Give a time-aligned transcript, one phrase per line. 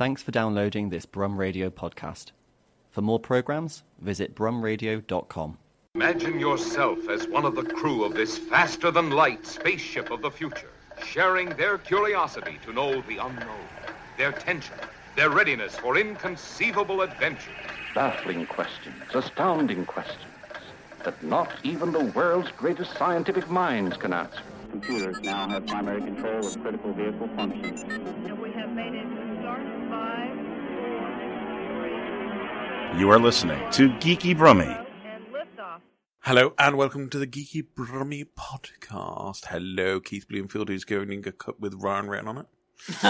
[0.00, 2.30] Thanks for downloading this Brum Radio podcast.
[2.88, 5.58] For more programs, visit brumradio.com.
[5.94, 10.30] Imagine yourself as one of the crew of this faster than light spaceship of the
[10.30, 10.70] future,
[11.04, 13.68] sharing their curiosity to know the unknown,
[14.16, 14.74] their tension,
[15.16, 17.52] their readiness for inconceivable adventure.
[17.94, 20.32] Baffling questions, astounding questions
[21.04, 24.40] that not even the world's greatest scientific minds can answer.
[24.70, 27.82] Computers now have primary control of critical vehicle functions.
[27.82, 29.29] And we have made it
[32.96, 34.64] You are listening to Geeky Brummy.
[34.64, 34.74] three,
[35.10, 35.80] and liftoff.
[36.20, 39.46] Hello and welcome to the Geeky Brummy podcast.
[39.46, 42.46] Hello, Keith Bloomfield, who's going in a cup with Ryan written on it.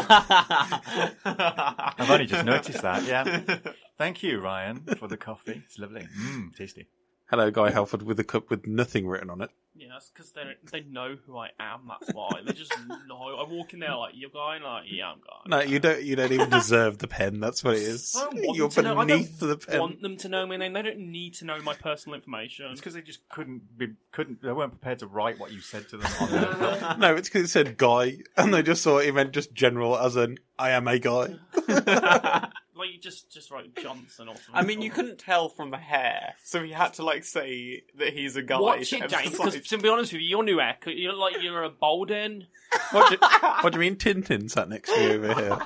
[1.24, 3.58] I've only just noticed that, yeah.
[3.98, 5.62] Thank you, Ryan, for the coffee.
[5.64, 6.06] It's lovely.
[6.18, 6.86] Mmm, tasty.
[7.30, 9.50] Hello, Guy Halford, with a cup with nothing written on it.
[9.80, 11.88] Yeah, that's because they they know who I am.
[11.88, 12.74] That's why they just
[13.08, 13.38] know.
[13.38, 15.48] I walk in there like you're going, like yeah, I'm going.
[15.48, 16.02] No, you don't.
[16.02, 17.40] You don't even deserve the pen.
[17.40, 18.14] That's what it is.
[18.14, 19.00] I don't want You're them to know.
[19.00, 19.80] I beneath don't pen.
[19.80, 20.74] want them to know my name.
[20.74, 22.66] They don't need to know my personal information.
[22.70, 25.88] It's because they just couldn't be, couldn't, they weren't prepared to write what you said
[25.88, 29.14] to them on the No, it's because it said Guy, and they just thought it
[29.14, 31.36] meant just general, as in I am a guy.
[32.90, 34.54] like you just just write Johnson or something.
[34.54, 38.12] I mean, you couldn't tell from the hair, so he had to like say that
[38.12, 38.58] he's a guy.
[38.58, 39.30] watch to it, James.
[39.30, 42.46] Because to be honest with you, your new hair, you look like you're a Bolden.
[42.92, 43.16] What do,
[43.62, 45.58] what do you mean Tintin sat next to you over here?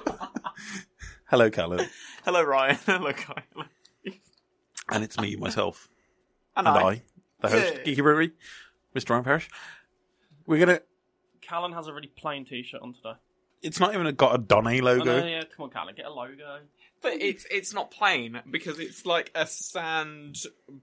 [1.26, 1.86] Hello, Callum.
[2.24, 2.78] Hello, Ryan.
[2.86, 3.66] Hello, Kyle.
[4.90, 5.88] And it's me, myself,
[6.56, 6.82] And, and I.
[6.82, 7.02] I,
[7.40, 7.82] the host, Yeah.
[7.82, 8.30] Geeky Brummy,
[8.96, 9.10] Mr.
[9.10, 9.50] Ryan Parrish.
[10.46, 10.80] We're gonna.
[11.42, 13.14] Callan has a really plain T-shirt on today.
[13.62, 15.16] It's not even got a Donny I logo.
[15.16, 16.60] Oh, know, yeah, come on, Callan, get a logo.
[17.04, 20.38] But it's it's not plain because it's like a sand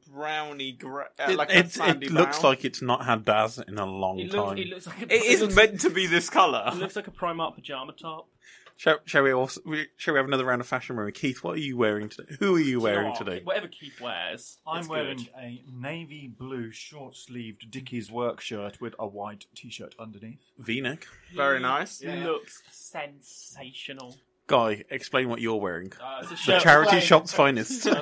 [0.08, 3.58] brownie, gra- uh, It, like a it, sandy it looks like it's not had Daz
[3.58, 4.40] in a long It time.
[4.56, 6.64] looks, it looks like a, it is looks, meant to be this color.
[6.68, 8.30] It looks like a Primark pajama top.
[8.78, 9.62] Shall, shall we also?
[9.66, 11.12] we- Shall we have another round of fashion room?
[11.12, 12.36] Keith, what are you wearing today?
[12.40, 13.42] Who are you wearing Oh, today?
[13.44, 14.58] Whatever Keith wears.
[14.66, 15.30] I'm it's wearing good.
[15.40, 20.40] a navy blue short sleeved Dickies work shirt with a white t shirt underneath.
[20.58, 21.08] V-neck.
[21.36, 22.02] Very nice.
[22.02, 22.26] Yeah.
[22.26, 24.18] Looks sensational.
[24.52, 25.92] Guy, explain what you're wearing.
[26.02, 27.02] Uh, it's a The shirt charity plain.
[27.02, 27.88] shop's finest.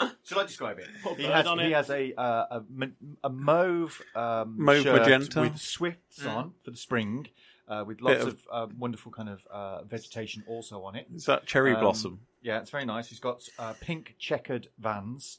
[0.00, 0.86] Uh, Shall I describe it?
[1.02, 1.72] Put a He bird has, on he it.
[1.72, 2.88] has a, uh, a,
[3.24, 5.40] a mauve, um, Mauve shirt magenta.
[5.40, 6.36] with swifts Mm.
[6.36, 7.28] on for the spring,
[7.66, 11.06] uh, with lots Bit of, uh, wonderful kind of uh, vegetation also on it.
[11.14, 12.20] Is that cherry Um, blossom?
[12.42, 13.08] Yeah, it's very nice.
[13.08, 15.38] He's got uh, pink checkered vans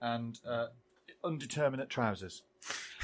[0.00, 0.68] and uh,
[1.22, 2.42] undeterminate trousers.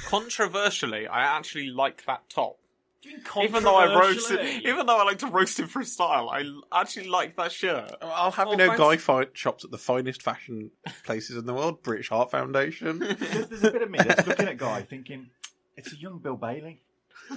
[0.07, 2.59] Controversially, I actually like that top.
[3.05, 4.69] Even Even though I roast controversially.
[4.69, 7.93] even though I like to roast him for his style, I actually like that shirt.
[8.03, 8.81] I'll have Oh, you know, thanks.
[8.81, 10.71] Guy fi- shops at the finest fashion
[11.05, 11.83] places in the world.
[11.83, 12.99] British Heart Foundation.
[13.19, 15.29] There's, there's a bit of me that's looking at Guy thinking,
[15.77, 16.81] it's a young Bill Bailey.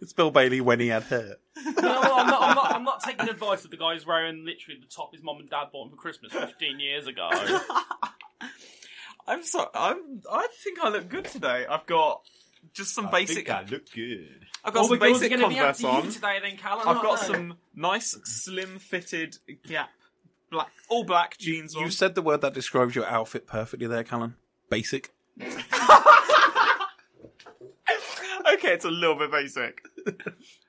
[0.00, 1.36] it's Bill Bailey when he had hair.
[1.64, 4.80] No, I'm not, I'm, not, I'm not taking advice of the guy who's wearing literally
[4.80, 7.28] the top his mum and dad bought him for Christmas 15 years ago.
[9.26, 11.64] I'm so I'm I think I look good today.
[11.68, 12.22] I've got
[12.72, 14.46] just some basic I look good.
[14.64, 16.04] I've got All some the girls are basic going to be Converse after on.
[16.04, 16.80] you today then, Callum.
[16.80, 17.26] I've aren't got they?
[17.26, 19.90] some nice slim fitted Gap
[20.50, 21.84] black all black jeans on.
[21.84, 24.34] You said the word that describes your outfit perfectly there, Callan.
[24.68, 25.12] Basic.
[25.40, 25.52] okay,
[28.74, 29.82] it's a little bit basic.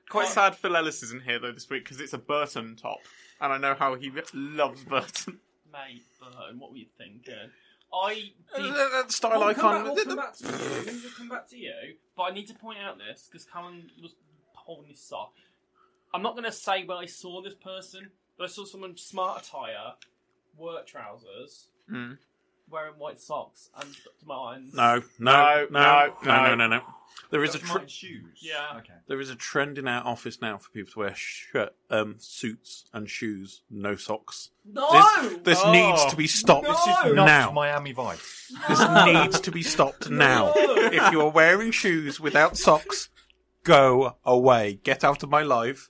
[0.08, 2.98] Quite sad Phil Ellis isn't here though this week because it's a Burton top,
[3.40, 5.40] and I know how he loves Burton.
[5.72, 7.50] Mate, Burton, what were you thinking?
[7.94, 8.14] I
[8.56, 8.70] did...
[8.70, 9.84] Uh, that style We'll come icon.
[9.84, 11.00] back- We'll come back to you.
[11.02, 11.72] We'll come back to you.
[12.16, 14.14] But I need to point out this because Callum was
[14.54, 15.32] holding his sock.
[16.14, 19.46] I'm not going to say where I saw this person, but I saw someone smart
[19.46, 19.94] attire,
[20.56, 22.16] work trousers, Mm.
[22.72, 24.70] Wearing white socks, and to mine.
[24.72, 26.54] No, No, no, no, no, no, no, no.
[26.54, 26.82] no, no.
[27.30, 28.38] There is a That's tr- shoes.
[28.42, 28.78] Yeah.
[28.78, 28.92] Okay.
[29.06, 32.84] there is a trend in our office now for people to wear shirt, um, suits
[32.92, 34.50] and shoes, no socks.
[34.70, 34.88] No!
[35.22, 35.72] This, this Oh.
[35.72, 36.72] needs to be stopped No!
[36.72, 37.50] This is not now.
[37.52, 38.52] Miami Vice.
[38.68, 40.52] This needs to be stopped now.
[40.56, 40.74] No!
[40.76, 43.08] If you are wearing shoes without socks,
[43.64, 44.80] go away.
[44.82, 45.88] Get out of my life.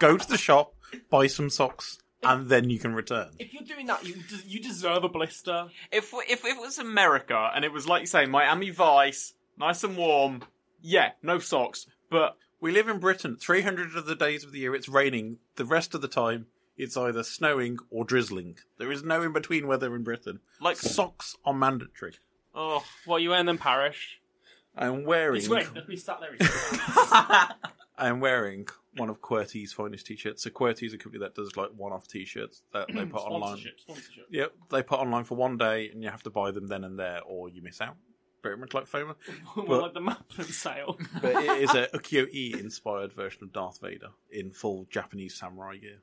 [0.00, 0.74] Go to the shop,
[1.10, 1.98] buy some socks,
[2.28, 3.30] and then you can return.
[3.38, 5.68] If you're doing that, you des- you deserve a blister.
[5.92, 9.96] If if it was America and it was like you say Miami Vice, nice and
[9.96, 10.42] warm,
[10.82, 13.36] yeah, no socks, but We live in Britain.
[13.40, 15.38] 300 of the days of the year it's raining.
[15.56, 18.56] The rest of the time it's either snowing or drizzling.
[18.78, 20.40] There is no in between weather in Britain.
[20.60, 22.14] like Socks are mandatory.
[22.54, 24.20] oh, What are you wearing then, Parish?
[24.76, 25.72] I'm wearing He's wearing.
[25.72, 26.34] Look, he's sat there.
[26.36, 26.48] He's
[27.96, 30.42] I'm wearing one of Qwertee's finest t-shirts.
[30.42, 33.40] So Qwertee is a company that does like one-off t-shirts that they put online.
[33.58, 33.80] sponsorship.
[33.80, 34.26] Sponsorship.
[34.30, 36.98] Yep, they put online for one day, and you have to buy them then and
[36.98, 37.96] there, or you miss out.
[38.42, 39.14] Very much like FOMO.
[39.56, 40.98] Well, like the Maplin sale.
[41.22, 45.98] But it is a ukiyo-e inspired version of Darth Vader in full Japanese samurai gear.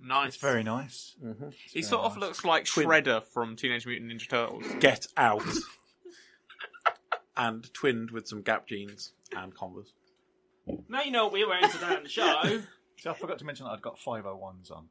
[0.00, 0.28] Nice.
[0.28, 1.14] It's very nice.
[1.24, 1.50] Mm-hmm.
[1.72, 2.88] He sort of looks like Twin.
[2.88, 4.64] Shredder from Teenage Mutant Ninja Turtles.
[4.80, 5.44] Get out.
[7.36, 9.92] and twinned with some Gap jeans and Converse.
[10.88, 12.42] Now you know what we're wearing today on the show.
[12.98, 14.86] See, I forgot to mention that I'd got 501s on.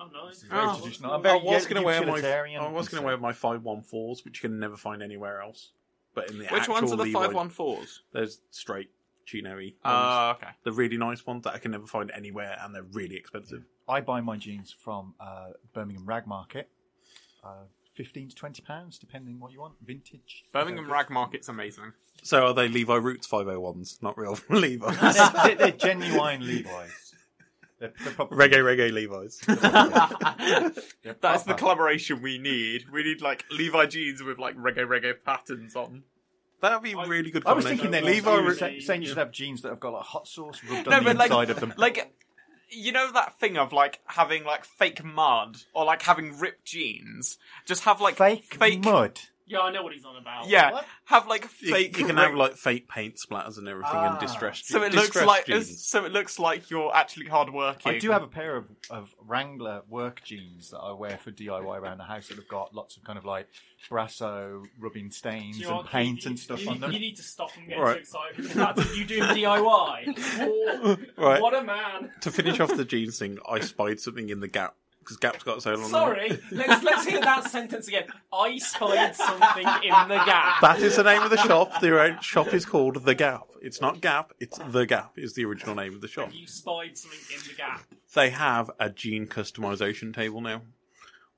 [0.00, 0.42] Oh, nice.
[0.42, 0.78] Very Oh.
[0.78, 1.12] traditional.
[1.12, 2.62] I'm I very was going to wear my utilitarian.
[2.62, 5.40] I was going to wear my five one fours, which you can never find anywhere
[5.42, 5.72] else.
[6.14, 8.02] But in the Which actual ones are the Levi, five one fours?
[8.12, 8.90] There's straight
[9.26, 9.74] chino-y ones.
[9.84, 10.52] Uh, okay.
[10.62, 13.64] the really nice ones that I can never find anywhere, and they're really expensive.
[13.88, 16.68] I buy my jeans from uh, Birmingham Rag Market.
[17.42, 17.64] Uh,
[17.98, 19.74] 15 to 20 pounds, depending what you want.
[19.84, 20.44] Vintage.
[20.52, 21.92] Birmingham Rag Market's amazing.
[22.22, 24.96] So are they Levi Roots 501s, not real Levi's?
[25.00, 27.14] they're, they're, they're genuine Levi's.
[27.80, 29.40] They're, they're probably reggae, reggae Levi's.
[31.20, 31.54] That's the proper.
[31.54, 32.84] collaboration we need.
[32.92, 36.02] We need like Levi jeans with like reggae reggae patterns on.
[36.60, 37.90] That'd be really good I was combination.
[37.92, 38.86] thinking then Levi you were Roots.
[38.86, 41.10] saying you should have jeans that have got like hot sauce rubbed No, on the
[41.10, 41.72] but like, inside of them.
[41.76, 42.12] like,
[42.70, 47.38] you know that thing of like having like fake mud or like having ripped jeans.
[47.66, 49.20] Just have like fake, fake mud.
[49.48, 50.48] Yeah, I know what he's on about.
[50.48, 50.84] Yeah, What?
[51.06, 51.96] have like You, fake.
[51.98, 54.10] you can rip- have like fake paint splatters and everything Ah.
[54.12, 54.66] and distressed.
[54.68, 55.86] so it looks distressed like jeans.
[55.86, 57.92] so it looks like you're actually hard working.
[57.94, 61.78] I do have a pair of, of Wrangler work jeans that I wear for DIY
[61.80, 63.48] around the house that have got lots of kind of like
[63.90, 65.86] brasso rubbing stains Do you know and what?
[65.92, 66.92] paint you, and stuff you, on them.
[66.92, 67.94] You need to stop and get Right.
[67.94, 70.14] too excited with the fact you do DIY.
[70.40, 71.40] Oh, Right.
[71.42, 72.10] What a man.
[72.20, 74.74] To finish off the jeans thing, I spied something in the Gap
[75.08, 75.88] because Gap's got so long.
[75.88, 78.04] Sorry, let's let's hear that sentence again.
[78.32, 80.60] I spied something in the gap.
[80.60, 81.80] That is the name of the shop.
[81.80, 83.44] The shop is called The Gap.
[83.62, 86.30] It's not Gap, it's The Gap is the original name of the shop.
[86.32, 87.82] You spied something in the gap.
[88.14, 90.62] They have a gene customization table now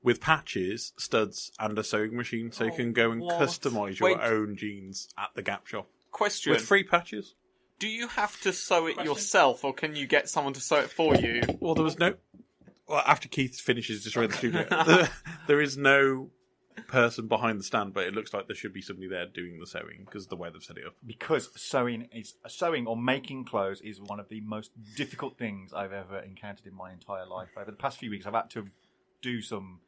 [0.03, 3.39] with patches, studs, and a sewing machine so you Oh, can go and what?
[3.39, 4.19] customize your Wait.
[4.21, 7.35] own jeans at the Gap shop Question: with free patches.
[7.79, 9.11] Do you have to sew it Question?
[9.11, 11.41] yourself, or can you get someone to sew it for you?
[11.59, 12.13] Well, there was no.
[12.87, 15.09] Well, after Keith finishes destroying the studio, there,
[15.47, 16.29] there is no
[16.87, 19.67] person behind the stand, but it looks like there should be somebody there doing the
[19.67, 20.93] sewing because the way they've set it up.
[21.05, 25.93] because sewing is sewing or making clothes is one of the most difficult things I've
[25.93, 27.49] ever encountered in my entire life.
[27.57, 28.67] Over the past few weeks, I've had to
[29.21, 29.79] do some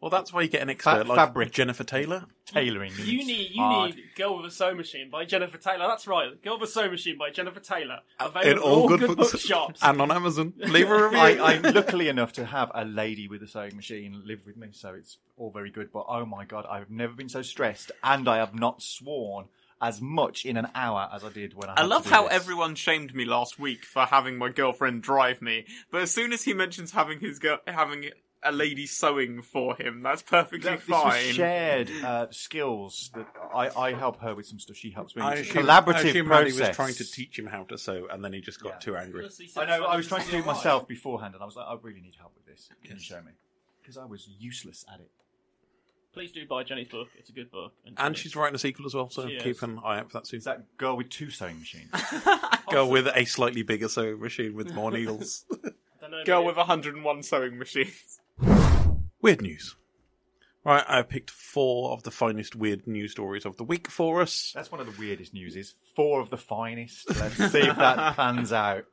[0.00, 1.52] Well, that's why you get an expert Fa- like fabric.
[1.52, 2.26] Jennifer Taylor.
[2.44, 2.92] tailoring.
[2.98, 3.94] You need you hard.
[3.96, 5.86] need Girl with a Sewing Machine by Jennifer Taylor.
[5.88, 6.40] That's right.
[6.42, 8.00] Girl with a Sewing Machine by Jennifer Taylor.
[8.20, 9.80] Available in at all good, books bookshops.
[9.82, 10.52] and on Amazon.
[10.58, 11.18] Leave a review.
[11.18, 14.68] I, I'm luckily enough to have a lady with a sewing machine live with me,
[14.72, 15.90] so it's all very good.
[15.92, 19.46] But oh my god, I've never been so stressed, and I have not sworn
[19.80, 21.74] as much in an hour as I did when I.
[21.78, 22.32] I had love to do how this.
[22.34, 26.44] everyone shamed me last week for having my girlfriend drive me, but as soon as
[26.44, 28.10] he mentions having his girl having
[28.46, 31.32] a lady sewing for him, that's perfectly That- this was fine.
[31.34, 34.76] shared uh, skills that I, I help her with some stuff.
[34.76, 35.22] She helps me.
[35.22, 36.68] I It's a assume, I collaborative assume Maddie process.
[36.68, 38.78] was trying to teach him how to sew, and then he just got Yeah.
[38.78, 39.28] too angry.
[39.56, 39.84] I know.
[39.84, 42.14] I was trying to do it myself beforehand, and I was like, I really need
[42.18, 42.68] help with this.
[42.84, 43.32] Can you show me?
[43.82, 45.10] Because I was useless at it.
[46.12, 47.08] Please do buy Jenny's book.
[47.18, 47.74] It's a good book.
[47.98, 49.62] And she's writing a sequel as well, so She keep is.
[49.62, 50.38] an eye out for that soon.
[50.38, 51.90] Is that girl with two sewing machines?
[52.70, 55.44] Go with a slightly bigger sewing machine with more needles.
[56.24, 58.20] Girl with 101 sewing machines.
[59.26, 59.74] Weird news.
[60.64, 64.52] Right, I picked four of the finest weird news stories of the week for us.
[64.54, 65.56] That's one of the weirdest news.
[65.56, 67.08] Is four of the finest.
[67.08, 68.84] Let's see if that pans out.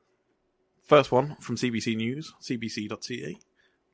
[0.87, 3.37] First one from CBC News, cbc.ca.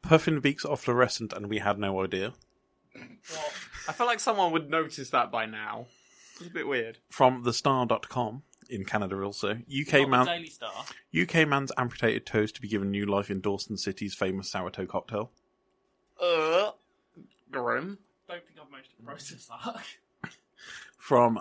[0.01, 2.31] Puffin beaks are fluorescent and we had no idea.
[2.95, 3.51] Well,
[3.89, 5.87] I feel like someone would notice that by now.
[6.39, 6.99] It's a bit weird.
[7.09, 9.49] From thestar.com in Canada also.
[9.49, 10.85] UK not the man Daily Star.
[11.21, 15.31] UK man's amputated toes to be given new life in Dawson City's famous sourtoe cocktail.
[16.21, 16.71] Uh,
[17.51, 17.97] grim.
[18.27, 20.31] Don't think I've managed to process that.
[20.97, 21.39] From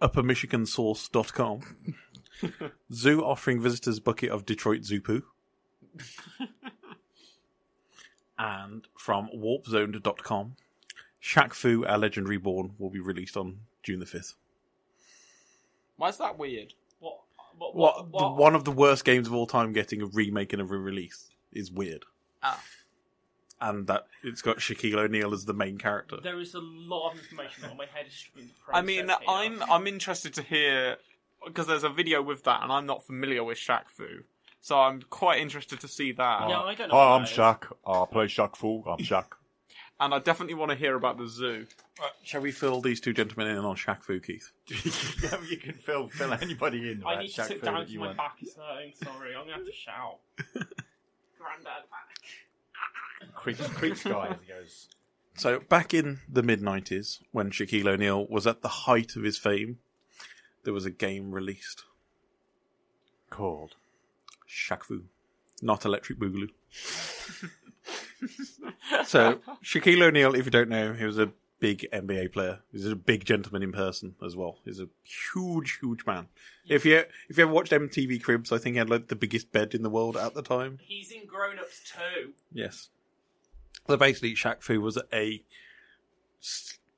[0.00, 1.60] uppermichigansource.com.
[2.92, 5.22] Zoo offering visitors bucket of Detroit zoo poo.
[8.38, 10.56] and from warpzone.com.
[11.22, 14.34] Shaq Fu, our legend reborn, will be released on June the 5th.
[15.96, 16.72] Why is that weird?
[16.98, 17.18] What?
[17.58, 17.74] What?
[17.76, 17.96] What, What?
[18.12, 18.36] the- what?
[18.38, 21.70] one of the worst games of all time getting a remake and a re-release is
[21.70, 22.06] weird.
[22.42, 22.58] Ah.
[23.62, 26.16] And that it's got Shaquille O'Neal as the main character.
[26.22, 28.24] There is a lot of information on my head is
[28.72, 29.16] I mean, here.
[29.28, 30.96] I'm I'm interested to hear
[31.44, 34.06] because there's a video with that, and I'm not familiar with Shaq Fu,
[34.60, 36.48] so I'm quite interested to see that.
[36.48, 36.94] Yeah, I don't know.
[36.94, 37.24] Hi, I'm.
[37.24, 37.70] Shaq.
[37.86, 38.82] I play Shaq Fu.
[38.86, 39.26] I'm Shaq.
[40.02, 41.66] And I definitely want to hear about the zoo.
[42.22, 44.50] Shall we fill these two gentlemen in on Shaq Fu, Keith?
[45.22, 47.02] yeah, you can fill fill anybody in.
[47.04, 48.16] I about need to Shaq sit Fu down that because you my want.
[48.16, 48.94] back is hurting.
[49.04, 50.20] Sorry, I'm gonna have to shout.
[51.36, 51.84] Grandad
[53.20, 53.34] back.
[53.34, 54.88] Creeps, creeps guy as he goes.
[55.36, 59.38] So back in the mid '90s, when Shaquille O'Neal was at the height of his
[59.38, 59.78] fame,
[60.64, 61.84] there was a game released,
[63.30, 63.76] Called.
[64.48, 65.04] Shaq Fu,
[65.62, 66.50] not Electric Boogaloo.
[69.06, 72.60] So Shaquille O'Neal, if you don't know, he was a big NBA player.
[72.72, 74.58] He's a big gentleman in person as well.
[74.64, 76.28] He's a huge, huge man.
[76.68, 79.52] If you if you ever watched MTV Cribs, I think he had like the biggest
[79.52, 80.78] bed in the world at the time.
[80.82, 82.32] He's in Grown Ups too.
[82.52, 82.88] Yes.
[83.90, 85.42] So basically, Shaq Fu was a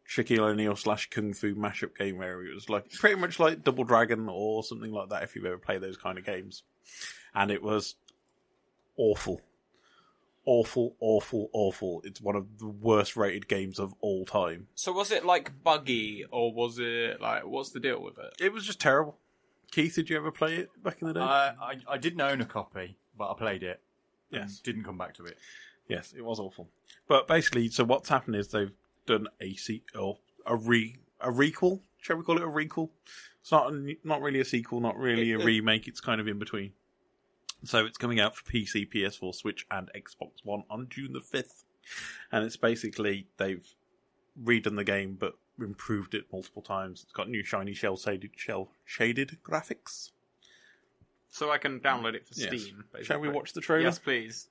[0.09, 3.85] Shaquille O'Neal slash Kung Fu mashup game where it was like pretty much like Double
[3.85, 6.63] Dragon or something like that if you've ever played those kind of games.
[7.35, 7.95] And it was
[8.97, 9.41] awful.
[10.45, 12.03] Awful, awful, awful.
[12.05, 14.67] It's one of the worst rated games of all time.
[14.75, 18.35] So was it like buggy, or was it like what's the deal with it?
[18.41, 19.19] It was just terrible.
[19.71, 21.21] Keith, did you ever play it back in the day?
[21.21, 23.81] Uh, I, I I didn't own a copy, but I played it.
[24.33, 24.59] and Yes.
[24.59, 25.39] didn't come back to it.
[25.89, 26.69] Yes, it was awful.
[27.09, 28.73] But basically, so what's happened is they've
[29.07, 31.81] done a se- or a re a requel.
[31.99, 32.91] Shall we call it a requel?
[33.41, 35.89] It's not a, not really a sequel, not really a remake.
[35.89, 36.73] It's kind of in between.
[37.65, 41.65] So it's coming out for PC, PS4, Switch, and Xbox One on June the fifth.
[42.33, 43.65] And it's basically they've
[44.43, 47.03] redone the game but improved it multiple times.
[47.05, 50.11] It's got new shiny cel shaded cel shaded graphics.
[51.29, 52.63] So I can download it for Yes.
[52.63, 52.85] Steam.
[53.03, 53.85] Shall we watch the trailer?
[53.85, 54.49] Yes, please.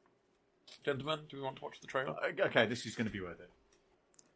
[0.84, 2.12] Gentlemen, do we want to watch the trailer?
[2.22, 3.50] Uh, okay, this is going to be worth it.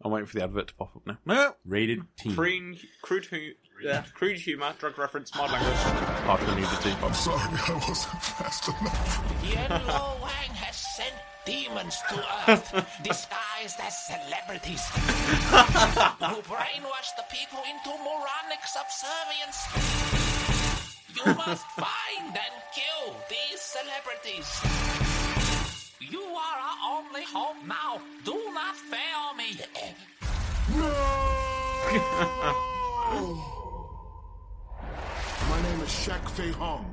[0.04, 1.18] I'm waiting for the advert to pop up now.
[1.25, 2.34] No, Rated T.
[2.36, 3.51] Crude, crude, hu-
[3.82, 5.74] yeah, crude humor, drug reference, mod language.
[6.27, 6.89] hardly needed to.
[7.06, 9.44] I'm sorry I wasn't fast enough.
[9.54, 11.13] Yellow Wang has sent
[11.46, 12.72] demons to Earth,
[13.04, 19.58] disguised as celebrities, who brainwash the people into moronic subservience.
[21.15, 25.14] You must find and kill these celebrities.
[26.12, 28.00] You are our only hope now.
[28.24, 29.57] Do not fail me.
[30.75, 30.91] no!
[35.50, 36.85] My name is Shaq Fei Hung.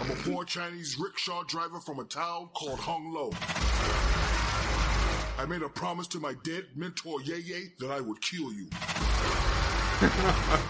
[0.00, 3.30] I'm a poor Chinese rickshaw driver from a town called Hung Lo.
[5.38, 8.68] I made a promise to my dead mentor Ye Ye that I would kill you.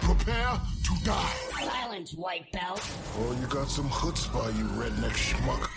[0.03, 1.52] Prepare to die.
[1.93, 2.81] Silence, white belt.
[3.19, 5.69] Oh, you got some chutzpah, you redneck schmuck.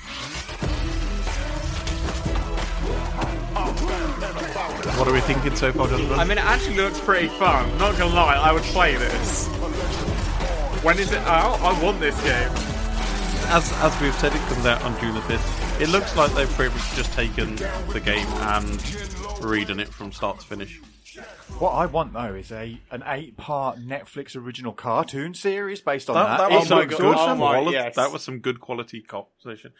[4.97, 6.17] What are we thinking so far, gentlemen?
[6.17, 7.77] I mean, it actually looks pretty fun.
[7.79, 9.47] Not gonna lie, I would play this.
[10.85, 11.59] When is it out?
[11.59, 12.49] I want this game.
[13.51, 15.81] as as we've said, it comes out on June the fifth.
[15.81, 17.57] It looks like they've pretty much just taken
[17.91, 18.79] the game and
[19.43, 20.79] redone it from start to finish.
[21.59, 26.15] What I want though is a an eight part Netflix original cartoon series based on
[26.15, 26.49] That, that.
[26.49, 27.37] that was It some looks good awesome.
[27.37, 27.89] quality.
[27.95, 29.71] That was some good quality composition.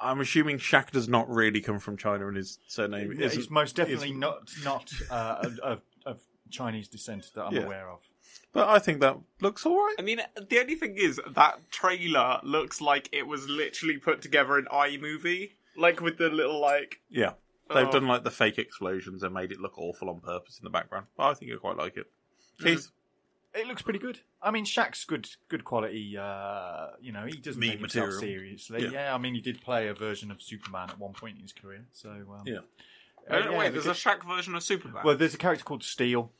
[0.00, 3.50] I'm assuming Shaq does not really come from China, and his surname Yeah, is He's
[3.50, 7.62] most definitely not not uh, of, of Chinese descent that I'm Yeah.
[7.64, 8.00] aware of.
[8.52, 9.94] But I think that looks all right.
[9.98, 14.58] I mean, the only thing is that trailer looks like it was literally put together
[14.58, 17.00] in iMovie, like with the little like.
[17.08, 17.32] Yeah,
[17.68, 17.92] they've Oh.
[17.92, 21.06] done like the fake explosions and made it look awful on purpose in the background.
[21.16, 22.10] But I think I quite like it.
[22.62, 22.90] Keith,
[23.54, 24.18] It looks pretty good.
[24.42, 26.18] I mean, Shaq's good, good quality.
[26.18, 28.20] Uh, you know, he doesn't Meat take himself material.
[28.20, 28.82] seriously.
[28.82, 28.90] Yeah.
[28.90, 29.14] Yeah.
[29.14, 31.84] I mean, he did play a version of Superman at one point in his career.
[31.92, 32.58] So um, Yeah.
[33.30, 35.02] Uh, yeah, wait, there's a Shaq version of Superman.
[35.04, 36.30] Well, there's a character called Steel.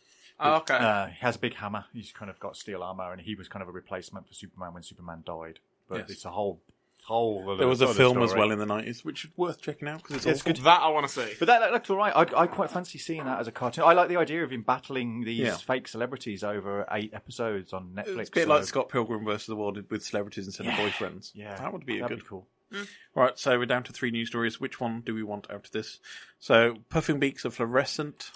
[0.41, 0.75] Oh, okay.
[0.75, 1.85] Uh, he has a big hammer.
[1.93, 4.75] He's kind of got steel armor, and he was kind of a replacement for Superman
[4.75, 5.61] when Superman died.
[5.89, 6.11] But Yes.
[6.11, 6.61] it's a whole,
[7.05, 7.57] whole.
[7.57, 10.03] there was a other film as well in the nineties, which is worth checking out
[10.03, 10.53] because it's, It's awful.
[10.55, 10.63] good.
[10.65, 11.35] that I want to see.
[11.39, 12.13] But that, that looked all right.
[12.15, 13.85] I, I quite fancy seeing that as a cartoon.
[13.85, 15.57] I like the idea of him battling these Yeah.
[15.57, 18.19] fake celebrities over eight episodes on Netflix.
[18.21, 20.81] It's a bit so- like Scott Pilgrim versus the World with celebrities instead Yeah.
[20.83, 21.31] of boyfriends.
[21.35, 22.25] Yeah, that would be a that'd good.
[22.25, 22.47] be cool.
[22.73, 22.89] Mm.
[23.15, 24.59] Right, so we're down to three news stories.
[24.59, 26.01] Which one do we want out of this?
[26.41, 28.31] So, puffing beaks are fluorescent,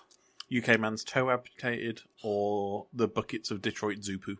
[0.55, 4.37] UK man's toe amputated, or the buckets of Detroit zoo poo.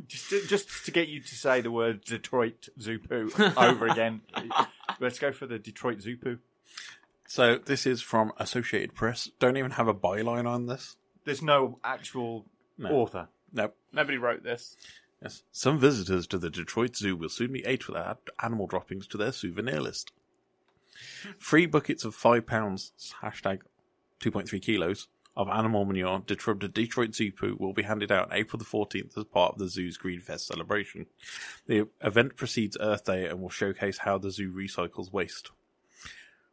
[0.08, 4.20] Just to, just to get you to say the word Detroit Zupu over again.
[5.00, 6.38] Let's go for the Detroit Zupu.
[7.26, 9.30] So, this is from Associated Press.
[9.38, 10.96] Don't even have a byline on this.
[11.24, 12.44] There's no actual
[12.76, 12.90] No.
[12.90, 13.28] author.
[13.52, 13.74] Nope.
[13.92, 14.76] Nobody wrote this.
[15.22, 15.42] Yes.
[15.52, 19.16] Some visitors to the Detroit Zoo will soon be able to add animal droppings to
[19.16, 20.12] their souvenir list.
[21.38, 23.60] Free buckets of five pounds, hashtag
[24.20, 28.58] 2.3 kilos, of animal manure from the Detroit Zoo Poo will be handed out April
[28.58, 31.06] the 14th as part of the zoo's Green Fest celebration.
[31.66, 35.50] The event precedes Earth Day and will showcase how the zoo recycles waste.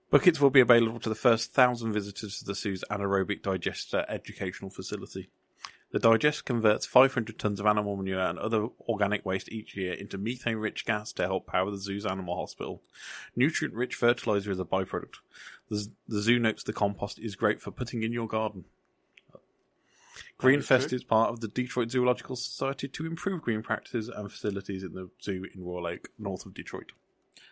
[0.10, 4.72] Buckets will be available to the first thousand visitors to the zoo's anaerobic digester educational
[4.72, 5.30] facility.
[5.91, 10.19] The digest converts 500 tons of animal manure and other organic waste each year into
[10.19, 12.84] methane rich gas to help power the zoo's animal hospital.
[13.36, 15.15] Nutrient rich fertilizer is a byproduct.
[15.69, 18.65] The, the zoo notes the compost is great for putting in your garden.
[20.39, 24.93] Greenfest is part of the Detroit Zoological Society to improve green practices and facilities in
[24.93, 26.91] the zoo in Royal Oak, north of Detroit.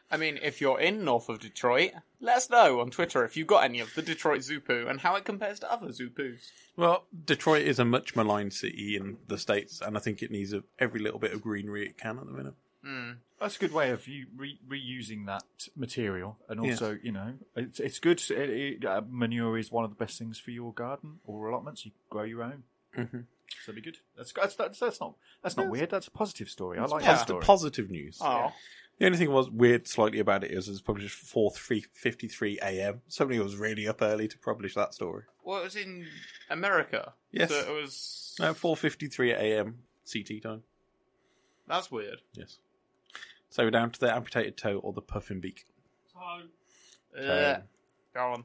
[0.10, 3.48] I mean, if you're in north of Detroit, let us know on Twitter if you've
[3.48, 6.50] got any of the Detroit Zoo poo and how it compares to other zoo poos.
[6.78, 10.54] Well, Detroit is a much maligned city in the States, and I think it needs
[10.54, 12.54] a, every little bit of greenery it can at the minute.
[13.42, 15.44] That's a good way of you re- reusing that
[15.76, 16.72] material, and Yeah.
[16.72, 18.22] also, you know, it's it's good.
[18.32, 21.86] It, it, uh, manure is one of the best things for your garden or allotments.
[21.86, 22.64] You grow your own,
[22.98, 23.26] Mhm.
[23.66, 23.98] so it'd be good.
[24.16, 25.90] That's that's that's, that's not that's not weird.
[25.90, 26.78] That's a positive story.
[26.80, 27.44] I like that positive, story.
[27.44, 28.20] positive news.
[28.22, 28.54] Oh.
[29.00, 32.28] The only thing was weird slightly about it is it was published four three fifty
[32.28, 33.02] three a.m.
[33.08, 35.24] Somebody was really up early to publish that story.
[35.44, 36.08] Well, it was in
[36.50, 37.14] America.
[37.32, 37.50] Yes.
[37.50, 38.36] So it was.
[38.40, 39.80] No, four fifty three a.m.
[40.12, 40.64] CT time.
[41.68, 42.22] That's weird.
[42.34, 42.58] Yes.
[43.50, 45.66] So we're down to the amputated toe or the puffin beak.
[47.18, 47.60] Uh,
[48.14, 48.44] go on.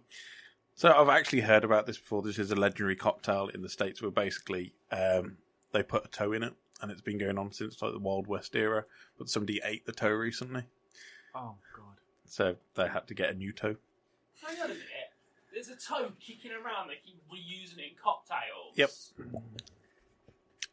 [0.75, 2.23] So I've actually heard about this before.
[2.23, 5.37] This is a legendary cocktail in the states where basically um,
[5.73, 8.27] they put a toe in it, and it's been going on since like the Wild
[8.27, 8.85] West era.
[9.19, 10.65] But somebody ate the toe recently,
[11.35, 11.97] Oh god.
[12.27, 13.77] so they had to get a new toe.
[14.45, 14.83] Hang on a minute.
[15.55, 16.89] There's a toad kicking around.
[16.89, 18.75] They keep reusing it in cocktails.
[18.75, 18.91] Yep.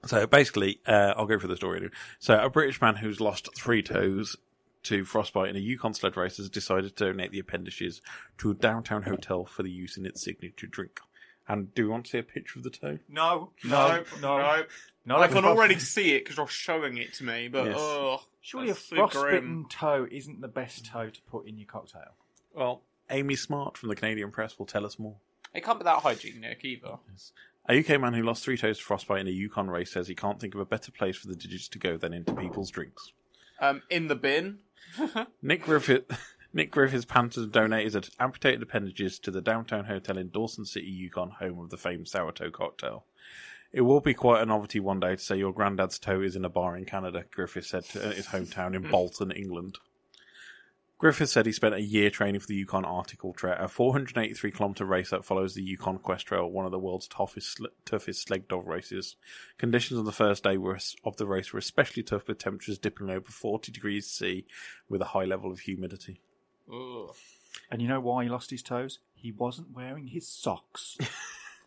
[0.05, 1.81] So basically, uh, I'll go for the story.
[1.81, 1.89] now.
[2.19, 4.37] So a British man who's lost three toes
[4.83, 8.01] to frostbite in a Yukon sled race has decided to donate the appendages
[8.37, 11.01] to a downtown hotel for the use in its signature drink.
[11.49, 12.99] And do you want to see a picture of the toe?
[13.09, 14.63] No, No, no, no.
[15.05, 15.17] no.
[15.17, 17.75] I can already see it because you're showing it to me, but Yes.
[17.79, 19.65] oh, Surely that's a so frostbitten grim.
[19.69, 22.13] toe isn't the best toe to put in your cocktail.
[22.53, 25.15] Well, Amy Smart from the Canadian Press will tell us more.
[25.53, 26.99] It can't be that hygienic either.
[27.67, 30.13] A UK man who lost three toes to frostbite in a Yukon race says he
[30.15, 33.11] can't think of a better place for the digits to go than into people's drinks.
[33.59, 34.59] Um, in the bin.
[35.41, 36.05] Nick Griffith,
[36.51, 41.29] Nick Griffith's Panthers donated his amputated appendages to the downtown hotel in Dawson City, Yukon,
[41.29, 43.05] home of the famed sourtoe cocktail.
[43.71, 46.43] It will be quite a novelty one day to say your granddad's toe is in
[46.43, 49.77] a bar in Canada, Griffith said to uh, his hometown in Bolton, England.
[50.97, 54.85] Griffith said he spent a year training for the Yukon Arctic Trail, a 483 kilometre
[54.85, 58.67] race that follows the Yukon Quest Trail, one of the world's toughest, toughest sled dog
[58.67, 59.15] races.
[59.59, 63.09] Conditions on the first day were, of the race were especially tough with temperatures dipping
[63.11, 64.45] over 40 degrees C
[64.89, 66.21] with a high level of humidity.
[66.71, 67.15] Ugh.
[67.71, 68.99] And you know why he lost his toes?
[69.13, 70.97] He wasn't wearing his socks.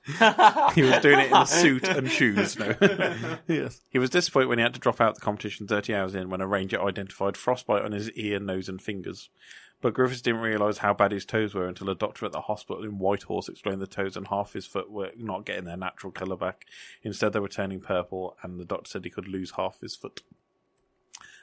[0.74, 2.58] he was doing it in a suit and shoes.
[2.58, 2.74] No.
[3.46, 3.80] yes.
[3.88, 6.40] He was disappointed when he had to drop out the competition 30 hours in when
[6.40, 9.30] a ranger identified frostbite on his ear, nose, and fingers.
[9.80, 12.84] But Griffiths didn't realise how bad his toes were until a doctor at the hospital
[12.84, 16.36] in Whitehorse explained the toes and half his foot were not getting their natural colour
[16.36, 16.66] back.
[17.04, 20.22] Instead, they were turning purple, and the doctor said he could lose half his foot.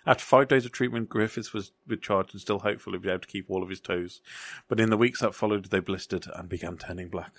[0.10, 3.28] After five days of treatment, Griffiths was discharged and still hopeful he'd be able to
[3.28, 4.22] keep all of his toes.
[4.67, 7.34] But in the weeks that followed, they blistered and began turning black.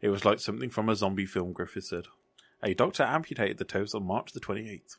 [0.00, 2.06] It was like something from a zombie film, Griffith said.
[2.62, 4.96] A doctor amputated the toes on March the 28th.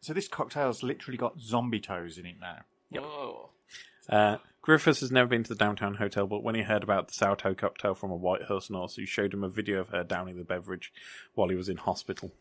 [0.00, 2.62] So this cocktail's literally got zombie toes in it now.
[2.90, 3.50] Whoa.
[4.08, 7.14] Uh, Griffiths has never been to the downtown hotel, but when he heard about the
[7.14, 10.44] sourtoe cocktail from a Whitehorse nurse who showed him a video of her downing the
[10.44, 10.92] beverage
[11.34, 12.32] while he was in hospital.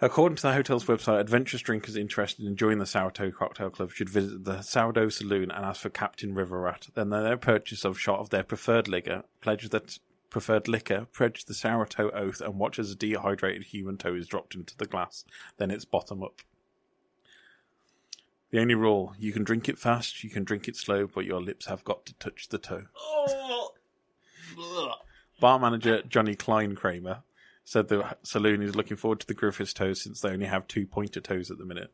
[0.00, 4.08] According to the hotel's website, adventurous drinkers interested in joining the Sourtoe Cocktail Club should
[4.08, 6.86] visit the Sourdough Saloon and ask for Captain River Rat.
[6.94, 9.98] Then their purchase of shot of their preferred liquor, pledge that
[10.30, 14.54] preferred liquor, pledge the sourdough oath, and watch as a dehydrated human toe is dropped
[14.54, 15.24] into the glass.
[15.56, 16.42] Then it's bottom up.
[18.50, 21.42] The only rule: you can drink it fast, you can drink it slow, but your
[21.42, 22.84] lips have got to touch the toe.
[22.96, 23.72] Oh.
[25.40, 27.22] Bar manager Johnny Klein Kramer
[27.68, 30.86] said the saloon is looking forward to the Griffiths toes since they only have two
[30.86, 31.92] pointer toes at the minute.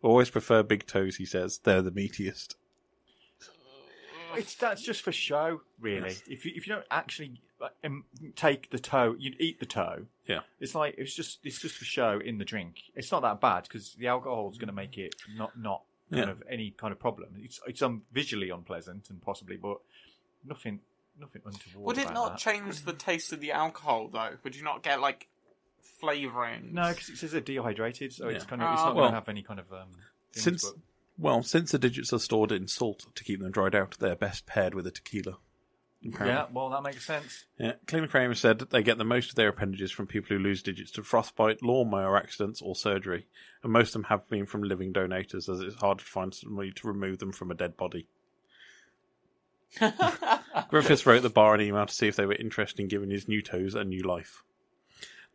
[0.00, 1.60] Always prefer big toes, he says.
[1.62, 2.54] They're the meatiest.
[4.34, 6.14] It's that's just for show, really.
[6.28, 8.04] If you if you don't actually like, um,
[8.34, 10.06] take the toe, you eat the toe.
[10.26, 10.40] Yeah.
[10.58, 12.76] It's like it's just it's just for show in the drink.
[12.94, 16.24] It's not that bad because the alcohol is going to make it not not kind
[16.26, 16.30] Yeah.
[16.30, 17.30] of any kind of problem.
[17.42, 19.78] It's it's um, visually unpleasant and possibly, but
[20.46, 20.80] nothing
[21.20, 21.86] nothing untoward.
[21.86, 22.38] Would it about not that.
[22.38, 24.30] change the taste of the alcohol though?
[24.44, 25.28] Would you not get like
[26.00, 26.70] flavouring?
[26.72, 29.12] No, because it says they're dehydrated, so it's kind of it's Ah, not well, going
[29.12, 29.88] to have any kind of um.
[30.32, 30.80] things, Since but-
[31.18, 34.46] well, since the digits are stored in salt to keep them dried out, they're best
[34.46, 35.36] paired with a tequila.
[36.02, 37.44] yeah, well that makes sense.
[37.58, 40.42] Yeah, Clean Kramer said that they get the most of their appendages from people who
[40.42, 43.26] lose digits to frostbite, lawnmower accidents, or surgery,
[43.62, 46.72] and most of them have been from living donators, as it's hard to find somebody
[46.72, 48.06] to remove them from a dead body.
[50.68, 53.28] Griffiths wrote the bar an email to see if they were interested in giving his
[53.28, 54.42] new toes a new life.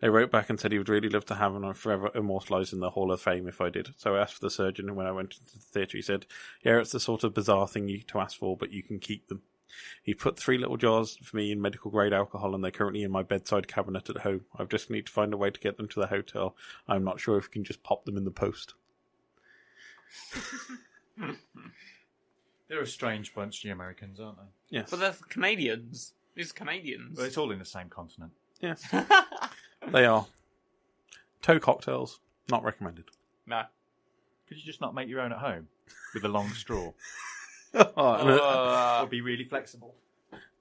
[0.02, 2.80] They wrote back and said he would really love to have them forever immortalised in
[2.80, 3.90] the Hall of Fame if I did.
[3.98, 6.26] So I asked for the surgeon, and when I went into the theatre, he said,
[6.64, 9.28] "Yeah, it's the sort of bizarre thing you to ask for, but you can keep
[9.28, 9.42] them."
[10.04, 13.12] He put three little jars for me in medical grade alcohol, and they're currently in
[13.12, 14.46] my bedside cabinet at home.
[14.58, 16.56] I've just need to find a way to get them to the hotel.
[16.88, 18.74] I'm not sure if we can just pop them in the post.
[22.68, 24.78] They're a strange bunch, the Americans, aren't they?
[24.78, 24.90] Yes.
[24.90, 26.14] But they're Canadians.
[26.36, 27.18] These are Canadians.
[27.18, 28.32] Well, it's all in the same continent.
[28.60, 28.84] Yes.
[29.92, 30.26] they are.
[31.42, 33.06] Toe cocktails, not recommended.
[33.46, 33.64] No.
[34.48, 35.68] Could you just not make your own at home
[36.14, 36.92] with a long straw?
[37.78, 39.96] Oh, and a- Uh, would be really flexible.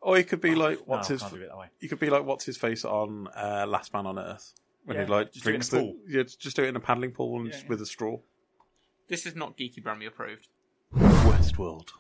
[0.01, 1.67] Or he could be like No, what's I his can't do it that way.
[1.79, 4.53] you could be like what's his face on uh, Last Man on Earth
[4.85, 6.69] when Yeah, he like just do it in drinks a the yeah just do it
[6.71, 7.69] in a paddling pool and Yeah, just yeah.
[7.69, 8.19] with a straw.
[9.07, 10.49] This is not Geeky Brummy approved.
[11.45, 11.91] Westworld,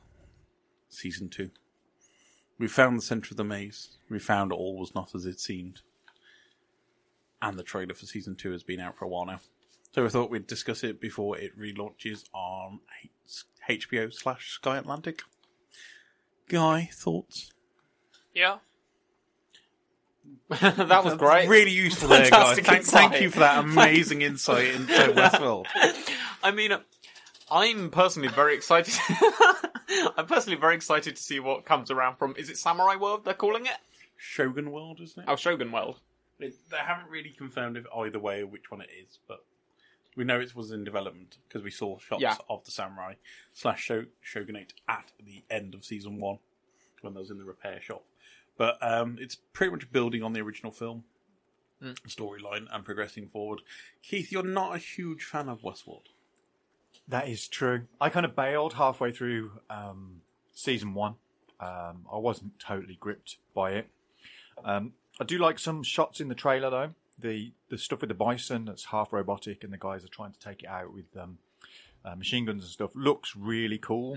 [0.88, 1.50] season two.
[2.58, 3.98] We found the centre of the maze.
[4.08, 5.82] We found all was not as it seemed.
[7.42, 9.40] And the trailer for season two has been out for a while now.
[9.94, 12.80] So we thought we'd discuss it before it relaunches on
[13.68, 15.20] H- HBO slash Sky Atlantic.
[16.48, 17.52] Guy, thoughts?
[18.32, 18.58] Yeah.
[20.48, 21.50] that was great.
[21.50, 22.58] Really useful there, guys.
[22.58, 25.66] Fantastic Thank, thank you for that amazing insight into Westworld.
[26.42, 26.72] I mean,
[27.50, 28.94] I'm personally very excited.
[30.16, 32.34] I'm personally very excited to see what comes around from.
[32.36, 33.24] Is it Samurai World?
[33.24, 33.76] They're calling it.
[34.16, 35.26] Shogun World, isn't it?
[35.28, 36.00] Oh, Shogun World.
[36.40, 39.44] It, they haven't really confirmed if either way or which one it is, but
[40.16, 42.36] we know it was in development because we saw shots Yeah.
[42.48, 43.14] of the samurai
[43.52, 46.38] slash Sho- shogunate at the end of season one
[47.02, 48.04] when they was in the repair shop.
[48.56, 51.04] But um, it's pretty much building on the original film
[51.82, 51.98] Mm.
[52.06, 53.60] storyline and progressing forward.
[54.00, 56.06] Keith, you're not a huge fan of Westworld.
[57.08, 57.82] That is true.
[58.00, 60.22] I kind of bailed halfway through um,
[60.54, 61.16] season one.
[61.60, 63.88] Um, I wasn't totally gripped by it.
[64.64, 66.90] Um, I do like some shots in the trailer though.
[67.18, 70.38] The the stuff with the bison that's half robotic and the guys are trying to
[70.38, 71.38] take it out with um,
[72.04, 74.16] uh, machine guns and stuff looks really cool.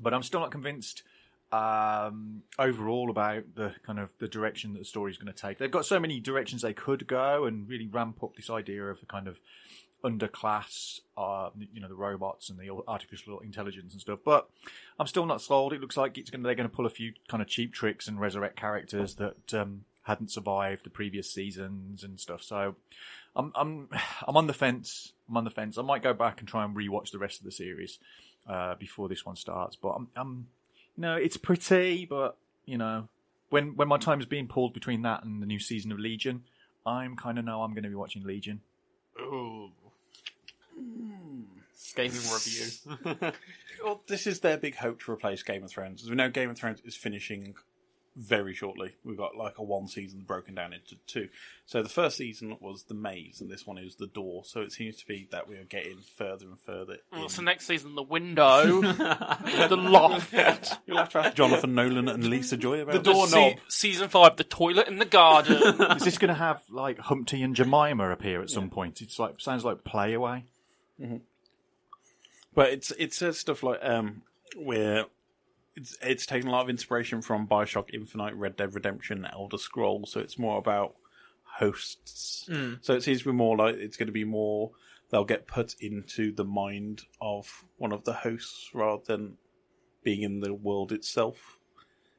[0.00, 1.02] But I'm still not convinced
[1.50, 5.58] um, overall about the kind of the direction that the story is going to take.
[5.58, 9.00] They've got so many directions they could go and really ramp up this idea of
[9.00, 9.38] the kind of
[10.04, 14.18] underclass, uh, you know, the robots and the artificial intelligence and stuff.
[14.24, 14.48] But
[14.98, 15.72] I'm still not sold.
[15.72, 18.08] It looks like it's going they're going to pull a few kind of cheap tricks
[18.08, 22.42] and resurrect characters that um, hadn't survived the previous seasons and stuff.
[22.42, 22.74] So
[23.36, 23.88] I'm I'm
[24.26, 25.12] I'm on the fence.
[25.28, 25.78] I'm on the fence.
[25.78, 27.98] I might go back and try and rewatch the rest of the series
[28.48, 29.76] uh, before this one starts.
[29.76, 30.46] But I'm, I'm
[30.96, 33.08] you know, it's pretty, but you know,
[33.50, 36.42] when when my time's being pulled between that and the new season of Legion,
[36.84, 38.60] I'm kind of know I'm going to be watching Legion.
[39.20, 39.70] Ooh.
[41.94, 43.32] Gaming review.
[43.84, 46.02] Well, this is their big hope to replace Game of Thrones.
[46.02, 47.54] As we know, Game of Thrones is finishing
[48.14, 48.92] very shortly.
[49.04, 51.28] We've got like a one season broken down into two.
[51.66, 54.42] So the first season was the maze, and this one is the door.
[54.44, 56.98] So it seems to be that we are getting further and further.
[57.10, 57.28] Well, in.
[57.30, 60.32] so next season, the window, the loft,
[60.86, 63.30] You'll have to ask Jonathan Nolan and Lisa Joy about the doorknob.
[63.30, 65.56] se- season five, the toilet in the garden.
[65.96, 69.00] Is this going to have like Humpty and Jemima appear at some point?
[69.00, 70.44] It's like sounds like Play Away.
[71.00, 71.16] Mm-hmm.
[72.54, 74.22] But it's it says stuff like um
[74.56, 75.06] where
[75.74, 80.12] it's it's taken a lot of inspiration from Bioshock Infinite, Red Dead Redemption, Elder Scrolls.
[80.12, 80.94] So it's more about
[81.58, 82.46] hosts.
[82.50, 82.78] Mm.
[82.82, 84.72] So it seems to be more like it's going to be more
[85.10, 89.36] they'll get put into the mind of one of the hosts rather than
[90.02, 91.58] being in the world itself.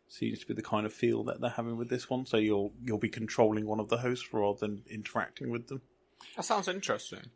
[0.07, 2.25] Seems to be the kind of feel that they're having with this one.
[2.27, 5.81] So you'll you'll be controlling one of the hosts rather than interacting with them.
[6.35, 7.31] That sounds interesting.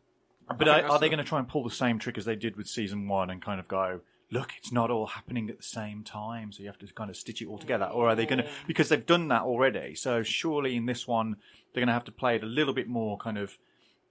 [0.48, 2.36] But think are, that's they going to try and pull the same trick as they
[2.36, 5.62] did with season one and kind of go, look, it's not all happening at the
[5.62, 7.86] same time, so you have to kind of stitch it all together?
[7.86, 11.36] Or are they going to, because they've done that already, so surely in this one,
[11.72, 13.56] they're going to have to play it a little bit more kind of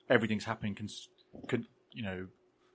[0.09, 1.09] everything's happening, cons-
[1.47, 2.27] con- you know,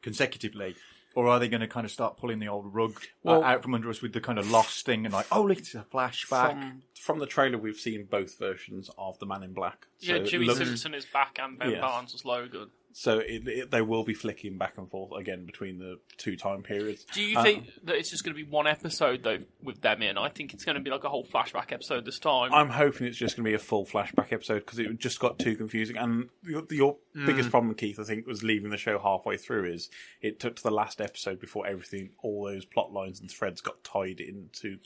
[0.02, 0.74] consecutively.
[1.14, 3.62] Or are they going to kind of start pulling the old rug uh, Well- out
[3.62, 5.84] from under us with the kind of lost thing and like, oh, look, it's a
[5.92, 6.52] flashback?
[6.52, 9.86] From from the trailer, we've seen both versions of the Man in Black.
[10.00, 11.80] yeah, So Jimmy looks- Simpson is back and Ben Yes.
[11.80, 12.70] Barnes was Logan.
[12.94, 16.62] So it, it, they will be flicking back and forth again between the two time
[16.62, 17.04] periods.
[17.12, 20.18] Do you think that it's just going to be one episode though with them in?
[20.18, 22.52] I think it's going to be like a whole flashback episode this time.
[22.52, 25.38] I'm hoping it's just going to be a full flashback episode because it just got
[25.38, 25.96] too confusing.
[25.96, 27.26] And your, your Mm.
[27.26, 29.70] biggest problem, Keith, I think, was leaving the show halfway through.
[29.70, 29.90] Is
[30.22, 33.84] it took to the last episode before everything, all those plot lines and threads got
[33.84, 34.78] tied into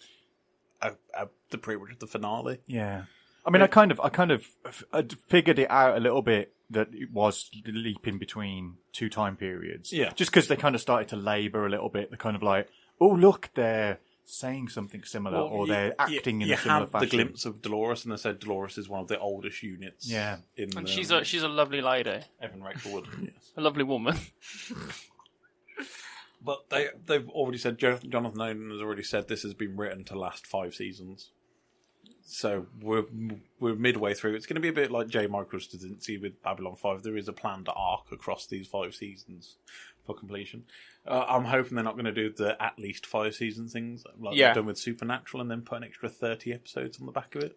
[0.83, 2.59] a, a, the pretty much the finale.
[2.67, 3.05] Yeah.
[3.47, 4.45] I mean, I kind of, I kind of
[4.93, 9.93] I'd figured it out a little bit that it was leaping between two time periods.
[9.93, 10.13] Yeah.
[10.15, 12.11] Just because they kind of started to labour a little bit.
[12.11, 12.69] They're kind of like,
[13.01, 16.59] oh, look, they're saying something similar, Well, or you- they're you- acting in you a
[16.59, 17.09] similar have fashion.
[17.09, 20.11] the glimpse of Dolores, and they said Dolores is one of the oldest units.
[20.11, 20.39] Yeah.
[20.57, 23.07] in and the, she's a she's a lovely lady, Evan Rachel Wood.
[23.23, 23.53] yes.
[23.57, 24.17] a lovely woman.
[26.45, 30.19] But they they've already said Jonathan Nolan has already said this has been written to
[30.19, 31.31] last five seasons.
[32.29, 33.05] So we're
[33.61, 34.35] we're midway through.
[34.35, 35.29] It's going to be a bit like J.
[35.29, 37.03] Michael Straczynski with Babylon Five.
[37.05, 39.57] There is a planned arc across these five seasons
[40.05, 40.65] for completion.
[41.07, 44.35] Uh, I'm hoping they're not going to do the at least five season things like
[44.37, 44.49] Yeah.
[44.49, 47.45] they've done with Supernatural and then put an extra thirty episodes on the back of
[47.45, 47.57] it.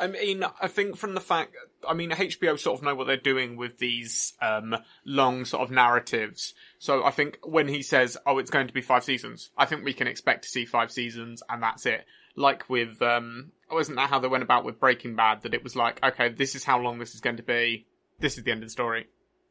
[0.00, 1.54] I mean, I think from the fact,
[1.88, 5.70] I mean, HBO sort of know what they're doing with these um, long sort of
[5.72, 6.54] narratives.
[6.78, 9.84] So I think when he says, "Oh, it's going to be five seasons," I think
[9.84, 12.04] we can expect to see five seasons, and that's it.
[12.38, 15.42] Like with, um, wasn't that how they went about with Breaking Bad?
[15.42, 17.86] That it was like, okay, this is how long this is going to be.
[18.20, 19.08] This is the end of the story,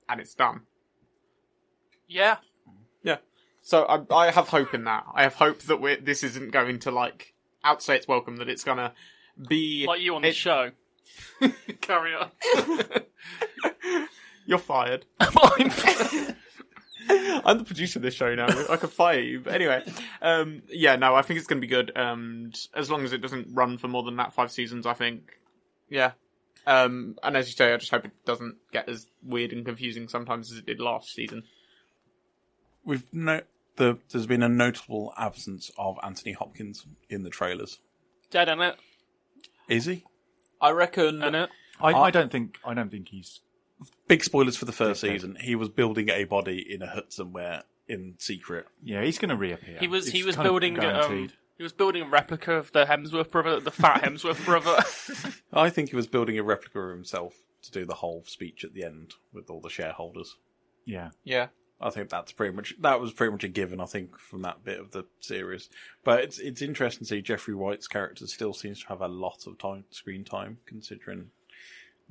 [0.09, 0.61] and it's done.
[2.07, 2.37] Yeah.
[3.03, 3.17] Yeah.
[3.61, 5.05] So I, I have hope in that.
[5.13, 8.37] I have hope that we're, this isn't going to like outstay its welcome.
[8.37, 8.93] That it's gonna
[9.47, 10.71] be Like you on the show.
[11.81, 12.31] Carry on.
[14.45, 15.05] You're fired.
[15.19, 15.69] I'm
[17.07, 18.47] the producer of this show now.
[18.69, 19.39] I could fire you.
[19.41, 19.83] But anyway,
[20.21, 21.95] um, yeah, no, I think it's going to be good.
[21.95, 25.31] Um, as long as it doesn't run for more than that five seasons, I think.
[25.89, 26.11] Yeah.
[26.65, 30.09] Um, and as you say, I just hope it doesn't get as weird and confusing
[30.09, 31.43] sometimes as it did last season.
[32.83, 33.41] We've no
[33.77, 37.79] the there's been a notable absence of Anthony Hopkins in the trailers.
[38.29, 38.75] Dead on it.
[39.69, 40.03] Is he?
[40.59, 41.23] I reckon.
[41.79, 43.39] I, I don't think I don't think he's
[44.07, 45.37] Big spoilers for the first season.
[45.39, 48.65] He was building a body in a hut somewhere in secret.
[48.83, 49.77] Yeah, he's going to reappear.
[49.79, 53.59] He was he was building um, he was building a replica of the Hemsworth brother,
[53.59, 54.83] the fat Hemsworth brother.
[55.53, 58.73] I think he was building a replica of himself to do the whole speech at
[58.73, 60.37] the end with all the shareholders.
[60.85, 61.09] Yeah.
[61.23, 61.47] Yeah.
[61.79, 63.79] I think that's pretty much that was pretty much a given.
[63.79, 65.69] I think from that bit of the series,
[66.03, 69.45] but it's it's interesting to see Jeffrey Wright's character still seems to have a lot
[69.45, 71.29] of time screen time, considering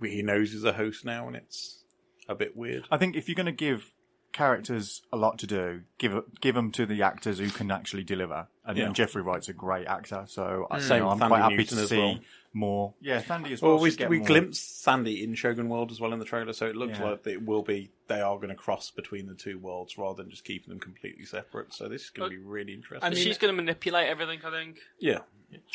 [0.02, 1.84] he knows he's a host now, and it's
[2.28, 2.86] a bit weird.
[2.90, 3.92] I think if you're going to give
[4.32, 8.48] characters a lot to do, give give them to the actors who can actually deliver.
[8.66, 8.86] And, Yeah.
[8.86, 11.42] and Jeffrey Wright's a great actor, so I, Same you know, with I'm Thandie quite
[11.42, 12.18] happy Newton to see well.
[12.52, 12.94] more.
[13.00, 13.74] Yeah, Thandie as well.
[13.76, 14.26] Well, we we more.
[14.26, 17.10] glimpsed Thandie in Shogun World as well in the trailer, so it looks Yeah.
[17.10, 20.30] like it will be they are going to cross between the two worlds rather than
[20.30, 21.72] just keeping them completely separate.
[21.74, 23.06] So this is going to be really interesting.
[23.06, 24.40] And she's going to manipulate everything.
[24.44, 24.78] I think.
[24.98, 25.18] yeah.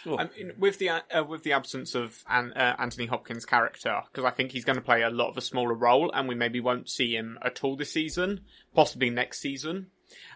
[0.06, 4.26] I mean, with the uh, with the absence of An- uh, Anthony Hopkins' character, because
[4.26, 6.60] I think he's going to play a lot of a smaller role, and we maybe
[6.60, 8.42] won't see him at all this season,
[8.76, 9.88] possibly next season.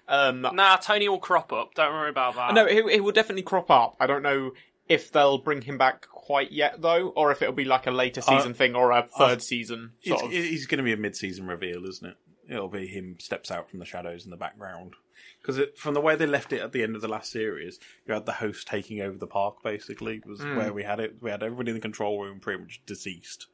[0.07, 1.73] Um, Nah, Tony will crop up.
[1.73, 2.53] Don't worry about that.
[2.53, 3.95] no, he, he will definitely crop up.
[3.99, 4.51] I don't know
[4.87, 8.21] if they'll bring him back quite yet, though, or if it'll be like a later
[8.21, 9.93] season Uh, thing or a third uh, season.
[10.03, 10.31] It's, Sort of.
[10.31, 12.17] He's going to be a mid-season reveal, isn't it?
[12.47, 14.93] It'll be him steps out from the shadows in the background.
[15.41, 18.13] Because from the way they left it at the end of the last series, you
[18.13, 19.63] had the host taking over the park.
[19.63, 20.55] Basically, was Mm.
[20.57, 21.15] where we had it.
[21.21, 23.47] We had everybody in the control room pretty much deceased,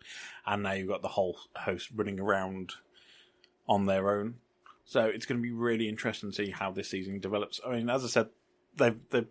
[0.45, 2.73] and now you've got the whole host running around
[3.67, 4.35] on their own.
[4.91, 7.61] So it's going to be really interesting to see how this season develops.
[7.65, 8.27] I mean, as I said,
[8.75, 9.27] they've they've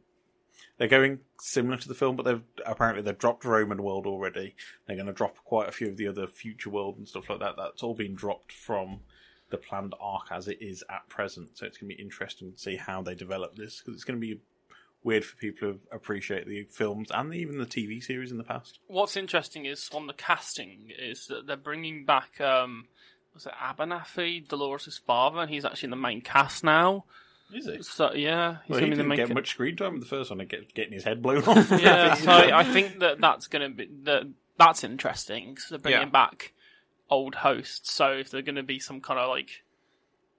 [0.79, 4.55] they're going similar to the film, but they've apparently they've dropped Roman World already.
[4.87, 7.41] They're going to drop quite a few of the other Future World and stuff like
[7.41, 7.57] that.
[7.59, 9.01] That's all been dropped from
[9.51, 11.59] the planned arc as it is at present.
[11.59, 14.19] So it's going to be interesting to see how they develop this because it's going
[14.19, 14.41] to be
[15.05, 18.79] weird for people who appreciate the films and even the TV series in the past.
[18.87, 22.87] What's interesting is on the casting is that they're bringing back um,
[23.35, 27.05] was it Abernathy, Dolores' father, and he's actually in the main cast now.
[27.53, 27.83] Is he?
[27.83, 30.39] So yeah, he's Well, he didn't get ca- much screen time in the first one.
[30.47, 31.71] Get, getting his head blown off.
[31.71, 34.23] yeah, so I, I think that that's going to be that
[34.59, 36.07] that's interesting because they're bringing Yeah.
[36.07, 36.53] back
[37.09, 37.93] old hosts.
[37.93, 39.63] So if they're going to be some kind of like,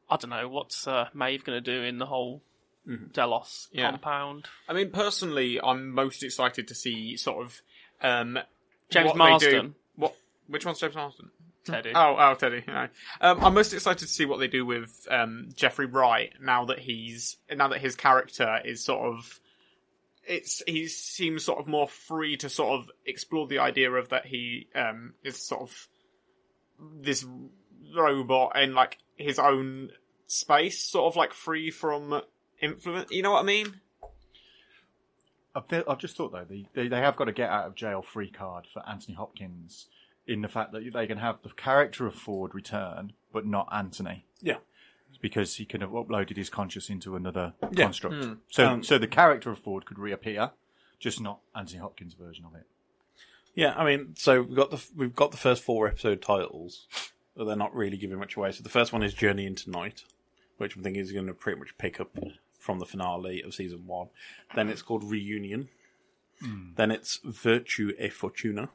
[0.09, 2.41] I don't know, what's uh, Maeve going to do in the whole
[3.13, 3.91] Delos Yeah.
[3.91, 4.45] compound?
[4.69, 7.61] I mean, personally, I'm most excited to see sort of
[8.01, 8.39] um,
[8.89, 9.75] James what they do- Marsden.
[9.97, 10.15] What?
[10.47, 11.29] Which one's James Marsden?
[11.65, 11.91] Teddy.
[11.93, 12.63] Oh, oh, Teddy.
[12.67, 12.87] No.
[13.19, 16.79] Um, I'm most excited to see what they do with um, Jeffrey Wright now that
[16.79, 19.39] he's now that his character is sort of.
[20.27, 24.25] It's he seems sort of more free to sort of explore the idea of that
[24.25, 25.87] he um, is sort of
[27.01, 27.25] this
[27.95, 29.89] robot in like his own
[30.27, 32.21] space, sort of like free from
[32.61, 33.11] influence.
[33.11, 33.81] You know what I mean?
[35.55, 38.01] I've, I've just thought though they, they they have got to get out of jail
[38.01, 39.87] free card for Anthony Hopkins
[40.31, 44.25] in the fact that they can have the character of Ford return, but not Anthony.
[44.41, 44.57] Yeah.
[45.19, 47.83] because he can have uploaded his conscious into another Yeah.
[47.83, 48.15] construct.
[48.15, 48.37] Mm.
[48.49, 50.51] So Um, so the character of Ford could reappear,
[50.99, 52.65] just not Anthony Hopkins' version of it.
[53.53, 56.87] Yeah, I mean, so we've got the we've got the first four episode titles,
[57.35, 58.51] but they're not really giving much away.
[58.53, 60.05] So the first one is Journey into Night,
[60.57, 62.17] which I'm thinking is going to pretty much pick up
[62.57, 64.07] from the finale of season one.
[64.55, 65.67] Then it's called Reunion.
[66.41, 66.75] Mm.
[66.77, 68.69] Then it's Virtue e Fortuna,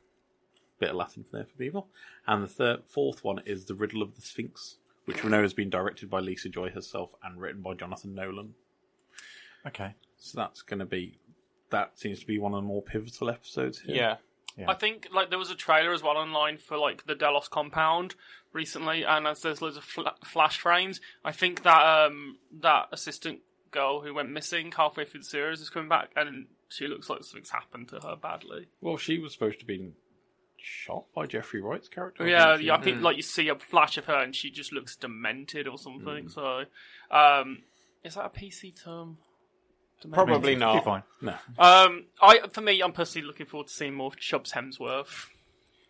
[0.79, 1.89] bit of Latin there for people,
[2.27, 5.55] and the third, fourth one is The Riddle of the Sphinx, which we know has
[5.55, 8.55] been directed by Lisa Joy herself and written by Jonathan Nolan.
[9.67, 9.95] Okay.
[10.19, 11.19] So that's going to be
[11.71, 14.19] that seems to be one of the more pivotal episodes here.
[14.57, 14.71] Yeah.
[14.71, 18.15] I think like there was a trailer as well online for like the Delos compound
[18.53, 21.01] recently, and as there's loads of fla- flash frames.
[21.25, 25.69] I think that um that assistant girl who went missing halfway through the series is
[25.69, 28.69] coming back, and she looks like something's happened to her badly.
[28.81, 29.93] Well, she was supposed to be
[30.66, 32.26] shot by Jeffrey Wright's character.
[32.26, 34.72] Yeah, wasn't yeah, I think like you see a flash of her, and she just
[34.72, 36.29] looks demented or something.
[36.29, 36.64] So,
[37.11, 37.62] um,
[38.02, 39.18] is that a PC term?
[40.12, 40.59] Probably Demented?
[40.59, 40.74] not.
[40.74, 41.02] Be fine.
[41.22, 41.35] No.
[41.59, 45.26] Um, I for me, I'm personally looking forward to seeing more Chubbs Hemsworth.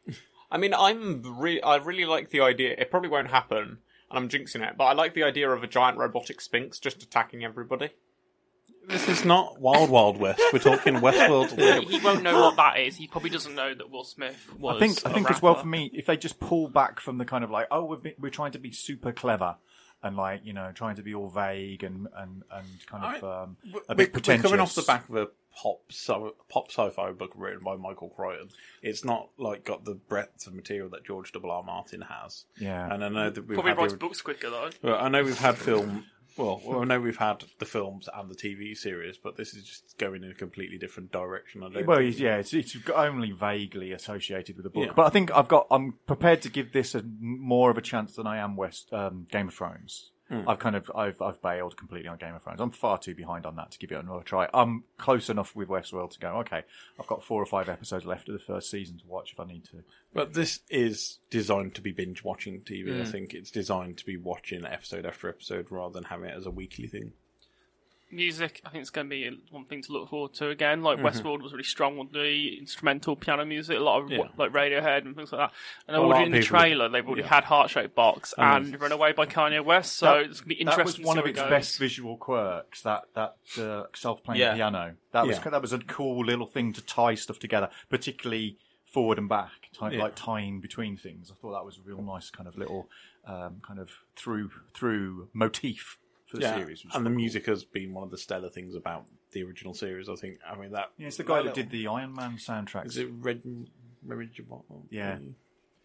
[0.50, 2.74] I mean, I'm re- I really like the idea.
[2.78, 3.78] It probably won't happen, and
[4.10, 7.44] I'm jinxing it, but I like the idea of a giant robotic sphinx just attacking
[7.44, 7.90] everybody.
[8.88, 10.40] This is not Wild Wild West.
[10.53, 11.88] We're talking Westworld.
[11.88, 12.96] he won't know what that is.
[12.96, 14.77] He probably doesn't know that Will Smith was.
[14.77, 15.62] I think I a think as well rapper.
[15.62, 18.14] for me, if they just pull back from the kind of like, oh, we're be-
[18.18, 19.57] we're trying to be super clever
[20.03, 23.57] and like you know trying to be all vague and and and kind of um,
[23.64, 24.42] a We're, bit we're pretentious.
[24.42, 25.29] coming off the back of a
[25.61, 28.51] pop so, pop sci-fi book written by Michael Crichton.
[28.83, 31.51] It's not like got the breadth of material that George W.
[31.51, 31.62] R.
[31.62, 32.44] Martin has.
[32.61, 32.92] Yeah.
[32.92, 34.68] and I know that we've probably had writes the- books quicker though.
[34.83, 36.05] Well, I know we've had film.
[36.37, 39.64] Well, well, I know we've had the films and the TV series, but this is
[39.64, 41.62] just going in a completely different direction.
[41.62, 44.92] I don't Well, think- yeah, it's, it's only vaguely associated with the book, Yeah.
[44.94, 45.66] but I think I've got.
[45.70, 49.27] I'm prepared to give this a more of a chance than I am West um,
[49.31, 50.11] Game of Thrones.
[50.28, 50.48] Hmm.
[50.48, 52.60] I've kind of I've I've bailed completely on Game of Thrones.
[52.60, 54.48] I'm far too behind on that to give it another try.
[54.52, 56.28] I'm close enough with Westworld to go.
[56.38, 56.62] Okay,
[56.98, 59.44] I've got four or five episodes left of the first season to watch if I
[59.44, 59.84] need to.
[60.12, 62.88] But this is designed to be binge watching TV.
[63.00, 63.08] I Mm.
[63.08, 66.50] think it's designed to be watching episode after episode rather than having it as a
[66.50, 67.12] weekly thing.
[68.16, 70.83] Music, I think it's going to be one thing to look forward to again.
[70.83, 71.02] Like Mhm.
[71.05, 74.29] Westworld was really strong with the instrumental piano music, a lot of Yeah.
[74.37, 75.57] like Radiohead and things like that.
[75.87, 77.29] And already in the people- trailer, they've already yeah.
[77.29, 79.96] had Heart Shaped Box And and Runaway by Kanye West.
[79.96, 81.02] So That- it's going to be That interesting.
[81.02, 81.50] was one to of its goes.
[81.50, 82.83] best visual quirks.
[82.83, 84.55] That that uh, self-playing Yeah.
[84.55, 84.96] piano.
[85.12, 89.29] That was that was a cool little thing to tie stuff together, particularly forward and
[89.29, 90.02] back, ti- Yeah.
[90.02, 91.31] like tying between things.
[91.31, 92.88] I thought that was a real nice kind of little
[93.26, 96.82] um, kind of through through motif for the yeah, series.
[96.82, 97.10] and the quite cool.
[97.12, 100.08] music has been one of the stellar things about the original series.
[100.08, 100.38] I think.
[100.48, 100.90] I mean that.
[100.98, 102.86] Yeah, it's the guy that did the Iron Man soundtracks.
[102.88, 103.42] Is it Red?
[104.04, 104.30] Red
[104.90, 105.18] Yeah.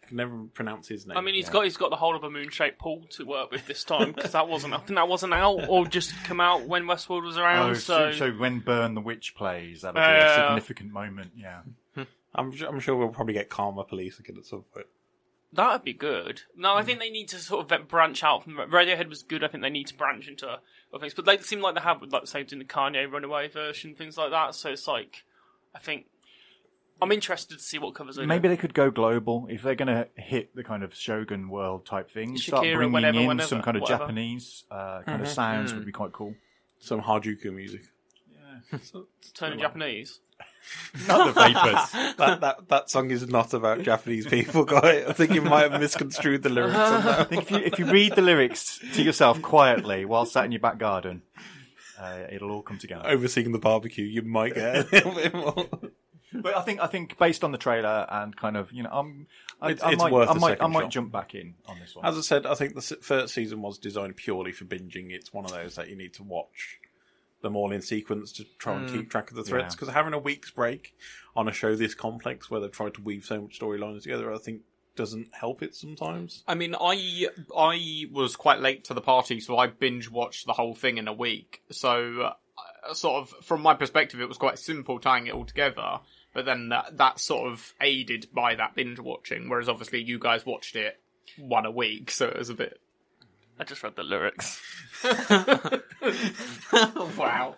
[0.04, 1.18] I can never pronounce his name.
[1.18, 3.52] I mean, he's got he's got the whole of a moon shaped pool to work
[3.52, 6.68] with this time because that wasn't I think that wasn't out or just come out
[6.68, 7.72] when Westworld was around.
[7.72, 10.34] Oh, so, so, so when Burn the Witch plays, that'll be Yeah.
[10.34, 11.32] a significant moment.
[11.36, 11.62] Yeah.
[12.36, 14.88] I'm, su- I'm sure we'll probably get Karma Police again at some point.
[15.54, 16.44] That'd be good.
[16.56, 19.44] No, I think they need to sort of branch out from Radiohead was good.
[19.44, 20.60] I think they need to branch into other
[21.00, 23.94] things, but they seem like they have with like say doing the Kanye Runaway version,
[23.94, 24.56] things like that.
[24.56, 25.24] So it's like,
[25.76, 26.06] I think
[27.02, 28.28] I'm interested to see what covers they do.
[28.28, 31.86] Maybe they could go global if they're going to hit the kind of Shogun world
[31.86, 32.38] type thing.
[32.38, 34.04] start Shakira, bringing whenever, in whenever, some kind of whatever.
[34.06, 35.32] Japanese uh, kind of Mhm.
[35.34, 35.78] sounds Mm.
[35.78, 36.36] would be quite cool.
[36.80, 37.82] Some Harajuku music.
[38.72, 40.20] Yeah, so, Turn Japanese.
[41.08, 41.92] Not the vapors.
[42.18, 45.04] that, that that song is not about Japanese people, guy.
[45.08, 47.86] I think you might have misconstrued the lyrics on I think if you if you
[47.86, 51.22] read the lyrics to yourself quietly while sat in your back garden,
[52.00, 53.04] uh, it'll all come together.
[53.08, 55.70] Overseeing the barbecue, you might get a little bit more.
[56.34, 59.28] But I think I think based on the trailer and kind of you know I'm
[59.62, 60.92] I, It's- I it's might worth I might I might shot.
[60.92, 62.06] jump back in on this one.
[62.06, 65.12] As I said, I think the first season was designed purely for binging.
[65.12, 66.80] It's one of those that you need to watch
[67.42, 68.94] them all in sequence to try and Mm.
[68.94, 69.74] keep track of the threads.
[69.74, 69.80] Yeah.
[69.80, 70.96] Because having a week's break
[71.36, 74.38] on a show this complex, where they've tried to weave so much storylines together, I
[74.38, 74.62] think
[74.96, 76.44] doesn't help it sometimes.
[76.48, 80.54] I mean, I I was quite late to the party, so I binge watched the
[80.54, 81.64] whole thing in a week.
[81.72, 82.34] So,
[82.88, 86.02] uh, sort of from my perspective, it was quite simple tying it all together.
[86.34, 90.46] But then that that's sort of aided by that binge watching, whereas obviously you guys
[90.46, 91.00] watched it
[91.38, 92.81] one a week, so it was a bit.
[93.60, 94.60] I just read the lyrics.
[97.18, 97.56] wow.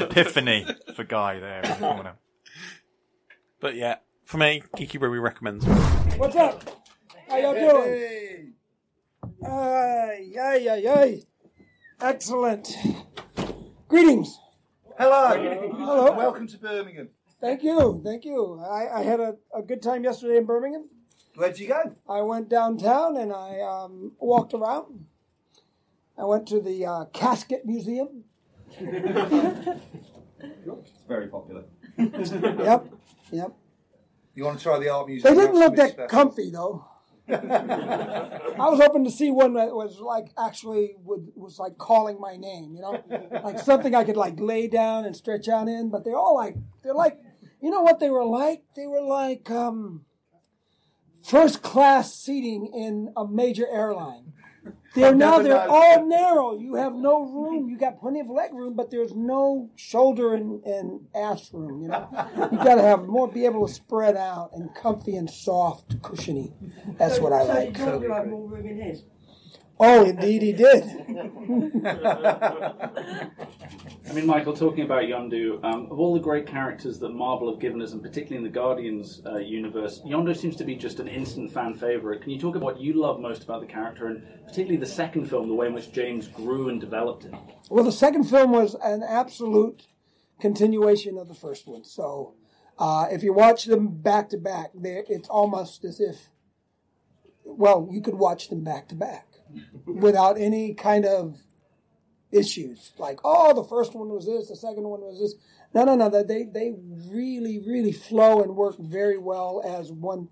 [0.00, 1.60] Epiphany for Guy there.
[1.62, 2.14] in the corner.
[3.60, 5.64] But yeah, for me, Geeky Brummy recommends.
[6.16, 6.64] What's up?
[7.28, 8.54] How y'all doing?
[9.46, 11.22] Ay, ay, ay, ay.
[12.00, 12.68] Excellent.
[13.88, 14.36] Greetings.
[14.98, 15.28] Hello.
[15.76, 16.12] Hello.
[16.16, 17.08] Welcome to Birmingham.
[17.40, 18.00] Thank you.
[18.04, 18.60] Thank you.
[18.60, 20.88] I, I had a, a good time yesterday in Birmingham.
[21.34, 21.96] Where'd you go?
[22.08, 25.06] I went downtown and I um, walked around.
[26.18, 28.24] I went to the uh, Casket Museum.
[28.78, 29.80] It's
[31.08, 31.64] very popular.
[31.98, 32.86] Yep.
[33.30, 33.52] Yep.
[34.34, 35.34] You want to try the art museum?
[35.34, 36.08] They didn't look that special.
[36.08, 36.86] comfy though.
[37.28, 42.36] I was hoping to see one that was like actually would was like calling my
[42.36, 43.02] name, you know,
[43.44, 45.90] like something I could like lay down and stretch out in.
[45.90, 47.18] But they're all like they're like,
[47.60, 48.62] you know what they were like?
[48.74, 50.04] They were like um,
[51.24, 54.32] first class seating in a major airline.
[54.94, 56.54] They're now they're all narrow.
[56.54, 57.70] You have no room.
[57.70, 61.80] You got plenty of leg room, but there's no shoulder and, and ass room.
[61.80, 62.08] You know,
[62.52, 66.52] you got to have more, be able to spread out and comfy and soft, cushiony.
[66.98, 67.76] That's so, what I so like.
[67.78, 69.04] So you have more room in his.
[69.84, 70.84] Oh, indeed, he did.
[74.08, 77.58] I mean, Michael, talking about Yondu, um, of all the great characters that Marvel have
[77.58, 81.08] given us, and particularly in the Guardians uh, universe, Yondu seems to be just an
[81.08, 82.22] instant fan favorite.
[82.22, 85.28] Can you talk about what you love most about the character, and particularly the second
[85.28, 87.36] film, the way in which James grew and developed him?
[87.68, 89.88] Well, the second film was an absolute
[90.38, 91.82] continuation of the first one.
[91.82, 92.34] So,
[92.78, 96.30] uh, if you watch them back to back, it's almost as if,
[97.44, 99.31] well, you could watch them back to back
[99.86, 101.40] without any kind of
[102.32, 102.92] issues.
[102.98, 105.34] Like, oh, the first one was this, the second one was this.
[105.74, 106.08] No, no, no.
[106.10, 106.74] They they
[107.10, 110.28] really, really flow and work very well as one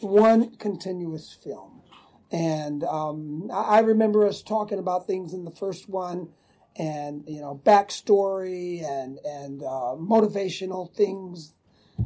[0.00, 1.82] one continuous film.
[2.30, 6.28] And um, I I remember us talking about things in the first one,
[6.76, 11.54] and you know, backstory and and uh, motivational things.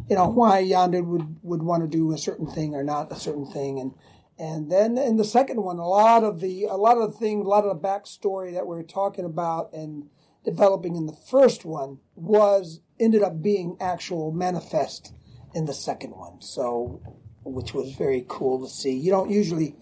[0.08, 3.16] You know, why Yondu would would want to do a certain thing or not a
[3.16, 3.94] certain thing, and
[4.38, 7.46] and then in the second one, a lot of the a lot of the things,
[7.46, 10.08] a lot of the backstory that we are talking about and
[10.44, 15.12] developing in the first one was ended up being actual manifest
[15.54, 16.40] in the second one.
[16.40, 17.00] So,
[17.44, 18.96] which was very cool to see.
[18.96, 19.74] You don't usually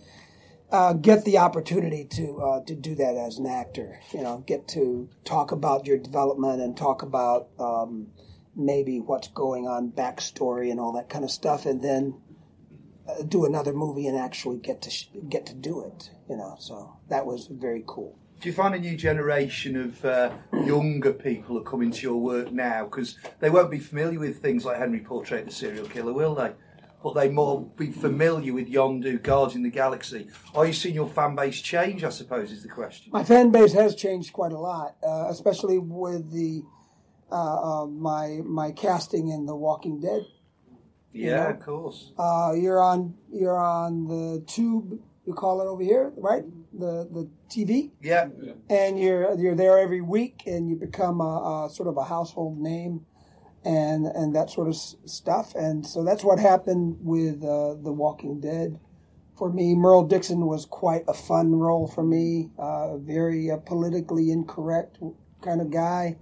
[0.70, 4.00] uh, get the opportunity to uh, to do that as an actor.
[4.12, 8.08] You know, get to talk about your development and talk about um,
[8.56, 12.20] maybe what's going on, backstory, and all that kind of stuff, and then
[13.08, 16.10] uh, do another movie and actually get to sh- get to do it.
[16.28, 18.18] You know, so that was very cool.
[18.40, 22.52] Do you find a new generation of uh, younger people are coming to your work
[22.52, 26.34] now because they won't be familiar with things like Henry Portrait the Serial Killer, will
[26.34, 26.52] they?
[27.02, 30.28] But they more be familiar with Yondu, Guards in the Galaxy.
[30.54, 32.02] Are you seeing your fan base change?
[32.02, 33.12] I suppose is the question.
[33.12, 36.62] My fan base has changed quite a lot, uh, especially with the
[37.30, 40.22] uh, uh, my my casting in The Walking Dead.
[41.14, 41.50] You Yeah, know?
[41.50, 42.12] of course.
[42.18, 45.00] Uh, you're on you're on the tube.
[45.26, 46.44] You call it over here, right?
[46.78, 47.92] The the TV.
[48.02, 48.28] Yeah.
[48.70, 52.58] And you're you're there every week, and you become a, a sort of a household
[52.58, 53.06] name,
[53.64, 55.54] and and that sort of s- stuff.
[55.54, 58.80] And so that's what happened with uh, the Walking Dead.
[59.38, 62.50] For me, Merle Dixon was quite a fun role for me.
[62.58, 64.98] Uh, very uh, politically incorrect
[65.42, 66.16] kind of guy,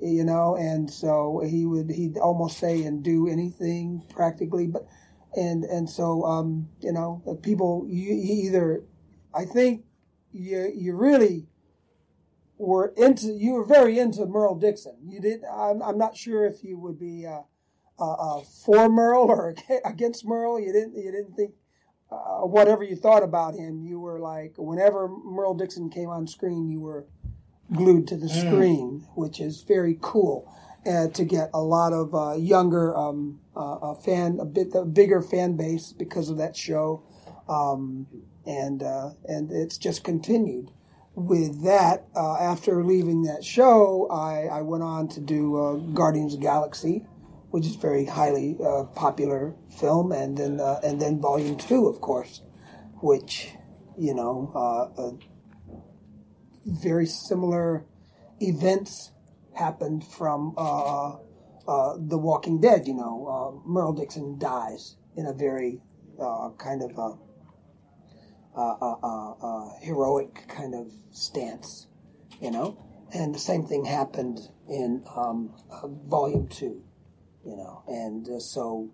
[0.00, 0.56] you know.
[0.56, 4.86] And so he would he'd almost say and do anything practically, but
[5.34, 8.84] and and so um, you know people you, you either
[9.34, 9.84] I think
[10.32, 11.46] you you really
[12.58, 14.96] were into you were very into Merle Dixon.
[15.06, 15.42] You did.
[15.44, 17.42] I'm, I'm not sure if you would be uh,
[17.98, 19.54] uh, uh, for Merle or
[19.84, 20.60] against Merle.
[20.60, 21.54] You didn't you didn't think
[22.10, 23.82] uh, whatever you thought about him.
[23.82, 27.06] You were like whenever Merle Dixon came on screen, you were
[27.74, 28.40] glued to the Mm.
[28.46, 30.46] screen, which is very cool.
[30.86, 34.84] Uh, to get a lot of uh, younger um, uh, uh, fan, a bit a
[34.84, 37.02] bigger fan base because of that show,
[37.48, 38.06] um,
[38.46, 40.72] and uh, and it's just continued.
[41.14, 46.34] With that, uh, after leaving that show, I, I went on to do uh, Guardians
[46.34, 47.04] of the Galaxy,
[47.50, 52.00] which is very highly uh, popular film, and then uh, and then Volume Two, of
[52.00, 52.40] course,
[53.02, 53.50] which
[53.96, 54.50] you know
[56.64, 57.84] very similar
[58.40, 59.12] events
[59.54, 61.16] happened from uh,
[61.68, 62.86] uh, The Walking Dead.
[62.86, 65.82] You know, uh, Merle Dixon dies in a very
[66.20, 67.14] uh, kind of uh,
[68.56, 71.86] uh, uh, uh, uh, heroic kind of stance.
[72.40, 72.78] You know,
[73.14, 76.82] and the same thing happened in um, uh, Volume Two.
[77.44, 78.90] You know, and uh, so.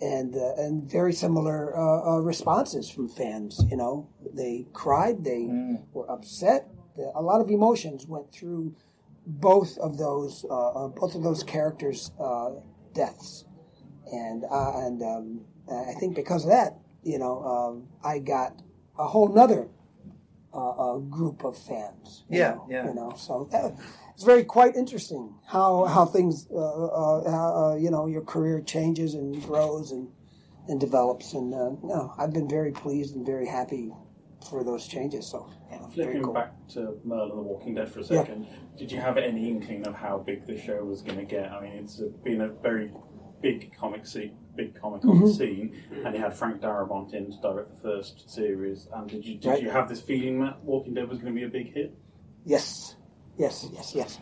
[0.00, 1.74] And uh, and very similar
[2.22, 3.60] responses from fans.
[3.68, 5.48] You know, they cried, they
[5.92, 6.68] were upset.
[7.14, 8.74] A lot of emotions went through
[9.26, 12.50] both of those uh, uh, both of those characters' uh,
[12.94, 13.44] deaths,
[14.12, 15.40] and uh, and um,
[15.70, 18.60] I think because of that, you know, um, I got
[18.98, 19.68] a whole nother
[20.52, 22.24] uh, uh, group of fans.
[22.28, 22.86] you Yeah, know, yeah.
[22.88, 23.74] You know, so that,
[24.14, 27.22] it's very quite interesting how how things uh, uh,
[27.72, 30.08] uh, you know your career changes and grows and
[30.68, 33.92] and develops, and uh, no, I've been very pleased and very happy
[34.48, 35.26] for those changes.
[35.30, 36.34] So yeah, Flipping cool.
[36.34, 38.20] back to Merle and the Walking Dead for a Yeah.
[38.22, 41.50] second, did you have any inkling of how big the show was going to get?
[41.50, 42.92] I mean, it's been a very
[43.40, 45.36] big comic scene, big comic on Mhm.
[45.36, 45.74] scene,
[46.04, 48.88] and you had Frank Darabont in to direct the first series.
[48.94, 49.62] And did you did Right.
[49.62, 51.94] you have this feeling that Walking Dead was going to be a big hit?
[52.44, 52.96] Yes,
[53.36, 54.18] yes, yes, yes.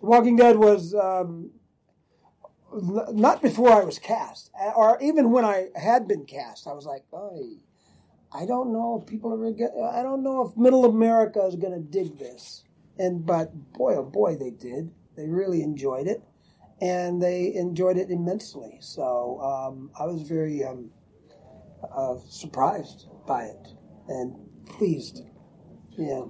[0.00, 1.50] The Walking Dead was um,
[3.12, 6.66] not before I was cast, or even when I had been cast.
[6.66, 7.40] I was like, oh,
[8.34, 9.90] I don't know if people are.
[9.90, 12.64] I don't know if Middle America is going to dig this.
[12.98, 14.90] And but boy, oh boy, they did.
[15.16, 16.22] They really enjoyed it,
[16.80, 18.78] and they enjoyed it immensely.
[18.80, 20.90] So um, I was very um,
[21.96, 23.68] uh, surprised by it
[24.08, 24.34] and
[24.66, 25.22] pleased.
[25.96, 26.24] Yeah.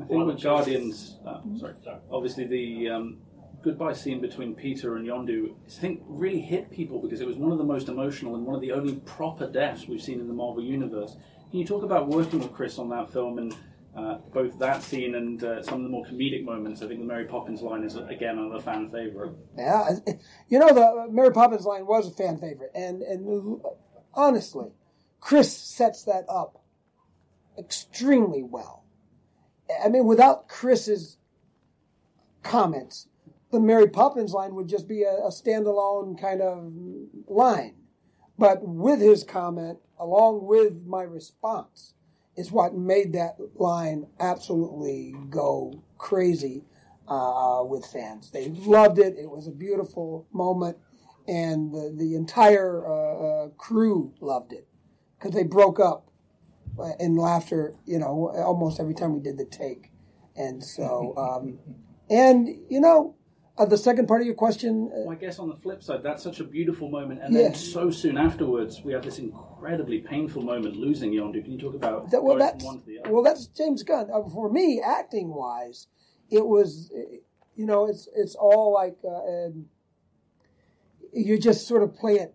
[0.00, 1.74] I think with Guardians, uh, sorry,
[2.10, 3.18] obviously the um,
[3.62, 7.50] goodbye scene between Peter and Yondu, I think really hit people because it was one
[7.50, 10.34] of the most emotional and one of the only proper deaths we've seen in the
[10.34, 11.16] Marvel universe.
[11.50, 13.56] Can you talk about working with Chris on that film and
[13.96, 16.82] uh, both that scene and uh, some of the more comedic moments?
[16.82, 19.32] I think the Mary Poppins line is again another fan favorite.
[19.56, 19.90] Yeah,
[20.48, 23.60] you know the Mary Poppins line was a fan favorite, and and
[24.14, 24.72] honestly,
[25.20, 26.62] Chris sets that up
[27.58, 28.84] extremely well.
[29.82, 31.18] I mean, without Chris's
[32.42, 33.08] comments,
[33.50, 36.72] the Mary Poppins line would just be a, a standalone kind of
[37.26, 37.76] line.
[38.38, 41.94] But with his comment, along with my response,
[42.36, 46.64] is what made that line absolutely go crazy
[47.08, 48.30] uh, with fans.
[48.30, 49.16] They loved it.
[49.18, 50.76] It was a beautiful moment,
[51.26, 54.68] and the, the entire uh, uh, crew loved it
[55.18, 56.10] because they broke up
[57.00, 59.90] in laughter, you know, almost every time we did the take.
[60.36, 61.58] And so, um,
[62.10, 63.15] and you know,
[63.58, 64.90] uh, the second part of your question.
[64.92, 67.42] Well, I guess on the flip side, that's such a beautiful moment, and Yeah.
[67.44, 71.42] then so soon afterwards, we have this incredibly painful moment losing Yondu.
[71.42, 73.12] Can you talk about That, well, that's from one to the other?
[73.12, 74.10] well, that's James Gunn.
[74.12, 75.86] Uh, for me, acting wise,
[76.30, 77.16] it was, uh,
[77.54, 79.66] you know, it's it's all like uh, um,
[81.12, 82.34] you just sort of play it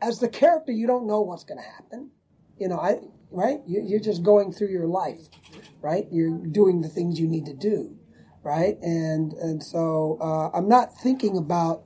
[0.00, 0.72] as the character.
[0.72, 2.10] You don't know what's going to happen.
[2.58, 2.98] You know, I
[3.32, 3.60] right.
[3.66, 5.28] You, you're just going through your life,
[5.80, 6.06] right?
[6.12, 7.98] You're doing the things you need to do,
[8.42, 8.78] right?
[8.82, 11.84] And and so uh, I'm not thinking about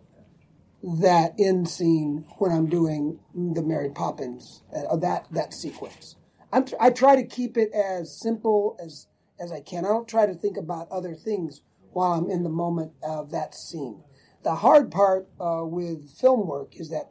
[0.82, 6.16] that end scene when I'm doing the Mary Poppins, uh, that that sequence.
[6.52, 9.08] I'm tr- I try to keep it as simple as
[9.40, 9.84] as I can.
[9.84, 13.54] I don't try to think about other things while I'm in the moment of that
[13.54, 14.02] scene.
[14.44, 17.10] The hard part uh, with film work is that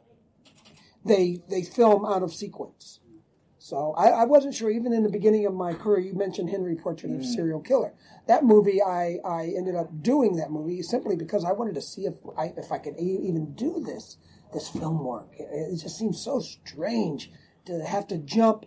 [1.04, 3.00] they they film out of sequence.
[3.66, 5.98] So I, I wasn't sure even in the beginning of my career.
[5.98, 7.94] You mentioned Henry Portrait of a Serial Killer.
[8.28, 12.02] That movie, I, I ended up doing that movie simply because I wanted to see
[12.02, 14.18] if I if I could even do this
[14.52, 15.30] this film work.
[15.32, 17.32] It, it just seems so strange
[17.64, 18.66] to have to jump,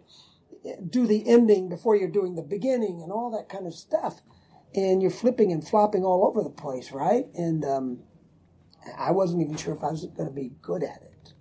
[0.90, 4.20] do the ending before you're doing the beginning and all that kind of stuff,
[4.76, 7.28] and you're flipping and flopping all over the place, right?
[7.36, 8.00] And um,
[8.98, 11.32] I wasn't even sure if I was going to be good at it,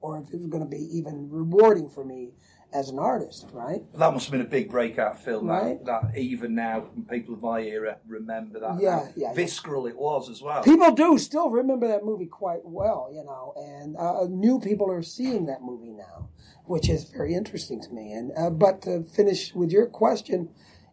[0.00, 2.34] or if it was going to be even rewarding for me
[2.72, 3.80] as an artist, right?
[3.94, 5.46] That must have been a big breakout film.
[5.48, 5.82] Right.
[5.86, 8.80] That, that even now, people of my era remember that.
[8.80, 9.34] Yeah, how yeah, yeah.
[9.34, 10.62] Visceral it was as well.
[10.62, 15.02] People do still remember that movie quite well, you know, and uh, new people are
[15.02, 16.28] seeing that movie now,
[16.66, 18.12] which is very interesting to me.
[18.12, 20.50] And uh, but to finish with your question,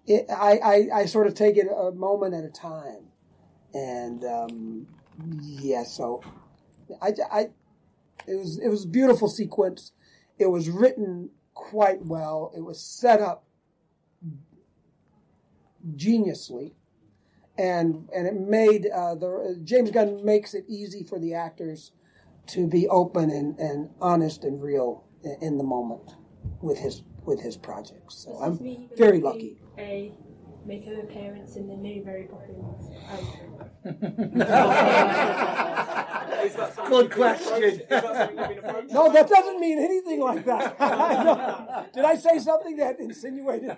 [0.07, 3.07] it, I, I I sort of take it a moment at a time,
[3.73, 4.87] and um,
[5.41, 6.23] yeah, so
[7.01, 7.39] I, I
[8.27, 9.91] it was it was a beautiful sequence.
[10.37, 12.51] It was written quite well.
[12.55, 13.45] It was set up
[15.95, 16.73] geniusly
[17.57, 21.91] and and it made uh, the James Gunn makes it easy for the actors
[22.47, 26.15] to be open and, and honest and real in, in the moment
[26.61, 28.15] with his with his projects.
[28.15, 29.61] So I'm very lucky.
[29.77, 30.13] A
[30.65, 32.89] make an appearance in the new Mary Poppins.
[36.89, 37.81] Good question.
[38.91, 40.79] no, that doesn't mean anything like that.
[41.25, 41.85] No.
[41.93, 43.77] Did I say something that insinuated?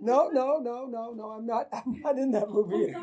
[0.00, 1.30] No, no, no, no, no.
[1.30, 1.68] I'm not.
[1.72, 2.94] I'm not in that movie.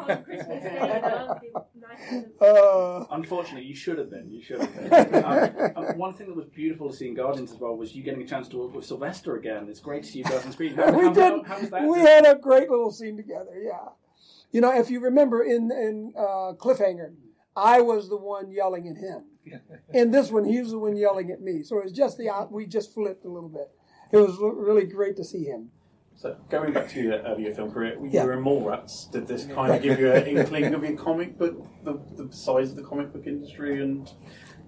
[2.40, 4.32] Uh, Unfortunately, you should have been.
[4.32, 5.24] You should have been.
[5.24, 8.04] um, um, one thing that was beautiful to see in Guardians as well was you
[8.04, 9.68] getting a chance to work with Sylvester again.
[9.70, 10.76] It's great to see you guys on screen.
[10.76, 11.46] How, we how, did.
[11.46, 11.84] How, how was that?
[11.84, 13.62] we had a great little scene together.
[13.62, 13.90] Yeah.
[14.56, 17.14] You know, if you remember in in uh, Cliffhanger,
[17.58, 19.26] I was the one yelling at him.
[19.94, 21.62] In this one, he was the one yelling at me.
[21.64, 23.68] So it was just the we just flipped a little bit.
[24.14, 25.72] It was really great to see him.
[26.16, 28.24] So going back to your earlier film career, you Yeah.
[28.24, 29.12] were in Mallrats.
[29.12, 32.70] Did this kind of give you an inkling of your comic book, the, the size
[32.72, 34.10] of the comic book industry, and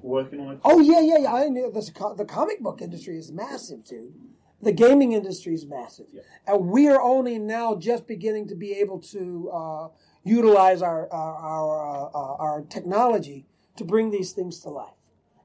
[0.01, 0.59] working on it?
[0.65, 1.33] Oh yeah, yeah, yeah.
[1.33, 4.13] I knew this, the comic book industry is massive, dude.
[4.61, 6.07] The gaming industry is massive,
[6.47, 9.87] and we are only now just beginning to be able to uh,
[10.23, 13.45] utilize our our our, uh, our technology
[13.75, 14.93] to bring these things to life.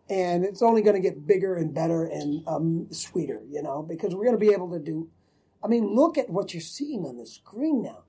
[0.08, 4.14] And it's only going to get bigger and better and um, sweeter, you know, because
[4.14, 5.08] we're going to be able to do.
[5.62, 8.04] I mean, look at what you're seeing on the screen now.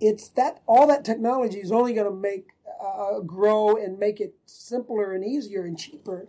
[0.00, 2.50] It's that all that technology is only going to make
[2.82, 6.26] uh, grow and make it simpler and easier and cheaper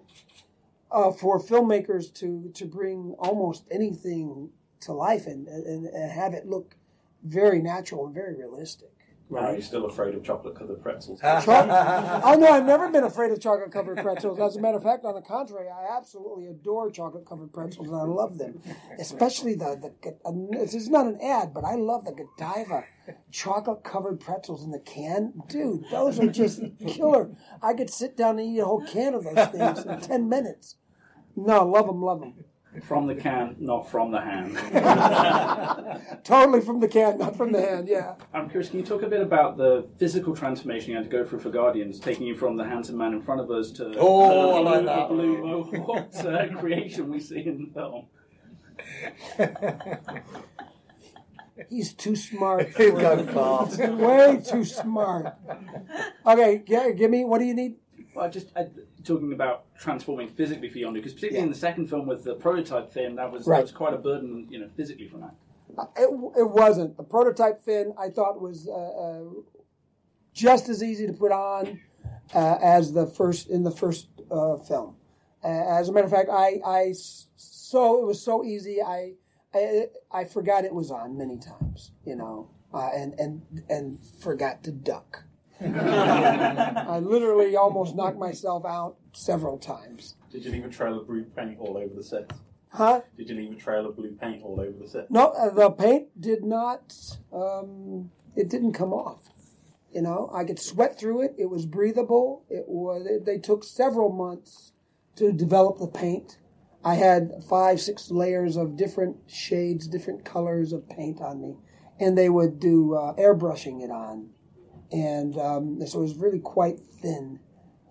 [0.92, 4.50] uh, for filmmakers to to bring almost anything
[4.82, 6.76] to life and, and, and have it look
[7.24, 8.90] very natural and very realistic.
[9.34, 11.22] Are you still afraid of chocolate covered pretzels?
[11.46, 14.38] Cho- oh no, I've never been afraid of chocolate covered pretzels.
[14.40, 17.96] As a matter of fact, on the contrary, I absolutely adore chocolate covered pretzels and
[17.96, 18.60] I love them,
[19.00, 20.18] especially the the.
[20.26, 22.84] uh, This is not an ad, but I love the Godiva
[23.32, 25.86] chocolate covered pretzels in the can, dude.
[25.92, 27.32] Those are just killer.
[27.62, 30.76] I could sit down and eat a whole can of those things in ten minutes.
[31.36, 32.34] No, love them, love them.
[32.84, 34.56] From the can, not from the hand.
[36.24, 37.88] Totally from the can, not from the hand.
[37.90, 38.16] Yeah.
[38.34, 41.26] I'm curious, can you talk a bit about the physical transformation you had to go
[41.26, 44.64] through for Guardians, taking you from the handsome man in front of us to Oh,
[44.64, 45.10] the, I like that.
[45.10, 48.06] the blue mohawked uh, creation we see in the film?
[51.70, 52.70] He's too smart.
[52.78, 53.26] He'll for go
[53.68, 53.80] fast.
[53.80, 55.36] Way too smart.
[56.26, 57.24] Okay, yeah, give me.
[57.26, 57.76] What do you need?
[58.14, 58.66] Well, just uh,
[59.04, 62.92] talking about transforming physically for Yondu, because particularly in the second film with the prototype
[62.92, 63.58] fin, that was, Right.
[63.58, 65.36] that was quite a burden, you know, physically for that.
[65.96, 66.98] It, it wasn't.
[66.98, 69.24] The prototype fin I thought was uh, uh,
[70.34, 71.80] just as easy to put on
[72.36, 74.98] uh, as the first in the first uh, film.
[75.44, 78.82] Uh, as a matter of fact, I, I so it was so easy.
[78.82, 79.14] I,
[79.54, 84.64] I I forgot it was on many times, you know, uh, and and and forgot
[84.66, 85.24] to duck.
[85.62, 90.16] I literally almost knocked myself out several times.
[90.32, 92.32] Did you leave a trail of blue paint all over the set?
[92.70, 93.02] Huh?
[93.18, 95.12] Did you leave a trail of blue paint all over the set?
[95.12, 96.96] No, uh, the paint did not.
[97.34, 99.30] Um, it didn't come off.
[99.94, 101.36] You know, I could sweat through it.
[101.38, 102.46] It was breathable.
[102.50, 103.06] It was.
[103.26, 104.72] They took several months
[105.18, 106.38] to develop the paint.
[106.84, 111.58] I had five, six layers of different shades, different colors of paint on me,
[112.00, 114.30] and they would do uh, airbrushing it on,
[114.92, 117.40] and um, so it was really quite thin,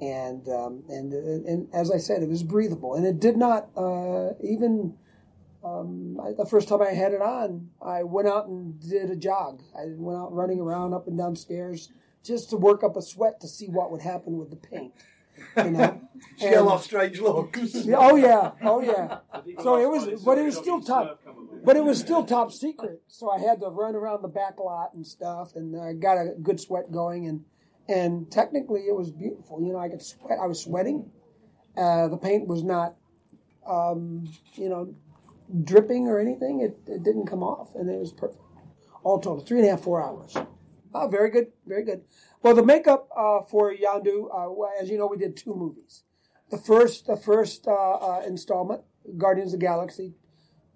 [0.00, 4.30] and um, and and as I said, it was breathable, and it did not uh,
[4.42, 4.94] even
[5.64, 9.16] um, I, the first time I had it on, I went out and did a
[9.16, 9.62] jog.
[9.76, 11.90] I went out running around up and down stairs
[12.24, 14.92] just to work up a sweat to see what would happen with the paint.
[15.56, 16.00] You know,
[16.38, 17.74] She got a lot of strange looks.
[17.74, 19.18] Yeah, oh yeah, oh yeah.
[19.62, 21.20] So it was, but it was still top,
[21.64, 23.02] but it was still top secret.
[23.08, 26.34] So I had to run around the back lot and stuff, and I got a
[26.42, 27.44] good sweat going, and
[27.88, 29.62] and technically it was beautiful.
[29.62, 30.38] You know, I could sweat.
[30.42, 31.10] I was sweating.
[31.76, 32.96] Uh, the paint was not,
[33.66, 34.94] um, you know,
[35.64, 36.60] dripping or anything.
[36.60, 38.42] It, it didn't come off, and it was perfect.
[39.02, 40.36] All total, three and a half, four hours.
[40.92, 42.02] Oh, very good, very good.
[42.42, 46.02] Well, the makeup uh, for Yondu, uh, as you know, we did two movies.
[46.50, 48.82] The first, the first uh, uh, installment,
[49.16, 50.14] Guardians of the Galaxy,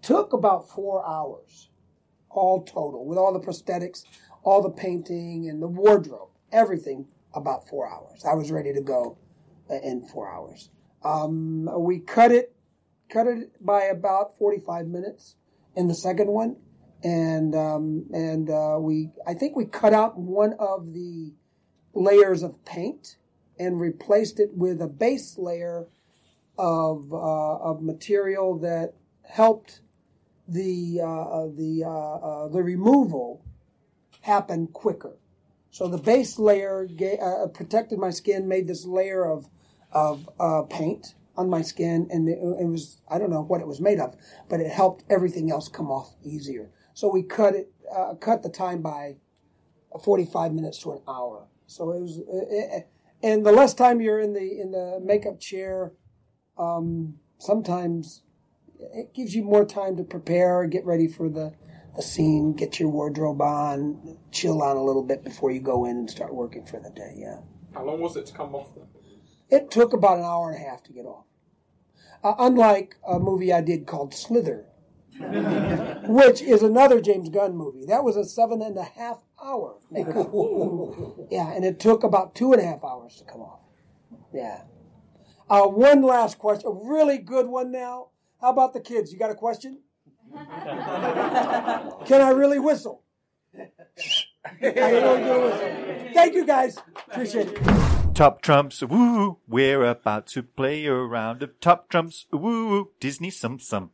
[0.04, 1.70] took about four hours,
[2.28, 4.04] all total, with all the prosthetics,
[4.42, 8.24] all the painting, and the wardrobe, everything about four hours.
[8.24, 9.16] I was ready to go
[9.70, 10.68] in four hours.
[11.02, 12.54] Um, we cut it,
[13.08, 15.36] cut it by about forty-five minutes
[15.74, 16.56] in the second one,
[17.02, 21.32] and um, and uh, we, I think we cut out one of the
[21.94, 23.16] layers of paint
[23.58, 25.86] and replaced it with a base layer
[26.58, 28.94] of uh, of material that
[29.26, 29.80] helped
[30.48, 33.44] the uh, the uh, uh, the removal
[34.22, 35.18] happened quicker.
[35.70, 36.86] So the base layer
[37.20, 39.48] uh, protected my skin, made this layer of
[39.92, 43.66] of uh, paint on my skin, and it, it was I don't know what it
[43.66, 44.16] was made of,
[44.48, 46.70] but it helped everything else come off easier.
[46.94, 49.16] So we cut it uh, cut the time by
[50.02, 51.48] forty five minutes to an hour.
[51.66, 52.80] So it was, uh, uh,
[53.22, 55.92] and the less time you're in the in the makeup chair,
[56.58, 58.22] um, sometimes
[58.92, 61.52] it gives you more time to prepare, get ready for the,
[61.96, 65.96] the scene, get your wardrobe on, chill on a little bit before you go in
[65.96, 67.14] and start working for the day.
[67.16, 67.38] Yeah,
[67.74, 68.84] How long was it to come off then?
[69.50, 71.24] it took about an hour and a half to get off.
[72.24, 74.66] Uh, unlike a movie I did called Slither,
[76.08, 77.84] which is another James Gunn movie.
[77.86, 80.30] That was a seven and a half hour makeup.
[81.30, 83.60] yeah, and it took about two and a half hours to come off.
[84.32, 84.62] Yeah.
[85.48, 88.08] Uh, one last question, a really good one now.
[88.44, 89.10] How about the kids?
[89.10, 89.78] You got a question?
[90.34, 93.02] Can I really whistle?
[93.56, 93.70] I
[94.60, 96.12] really do whistle.
[96.12, 96.76] Thank you guys.
[97.10, 98.14] Appreciate it.
[98.14, 99.38] Top trumps, woo!
[99.48, 102.90] We're about to play a round of top trumps, woo!
[103.00, 103.88] Disney Tsum Tsum.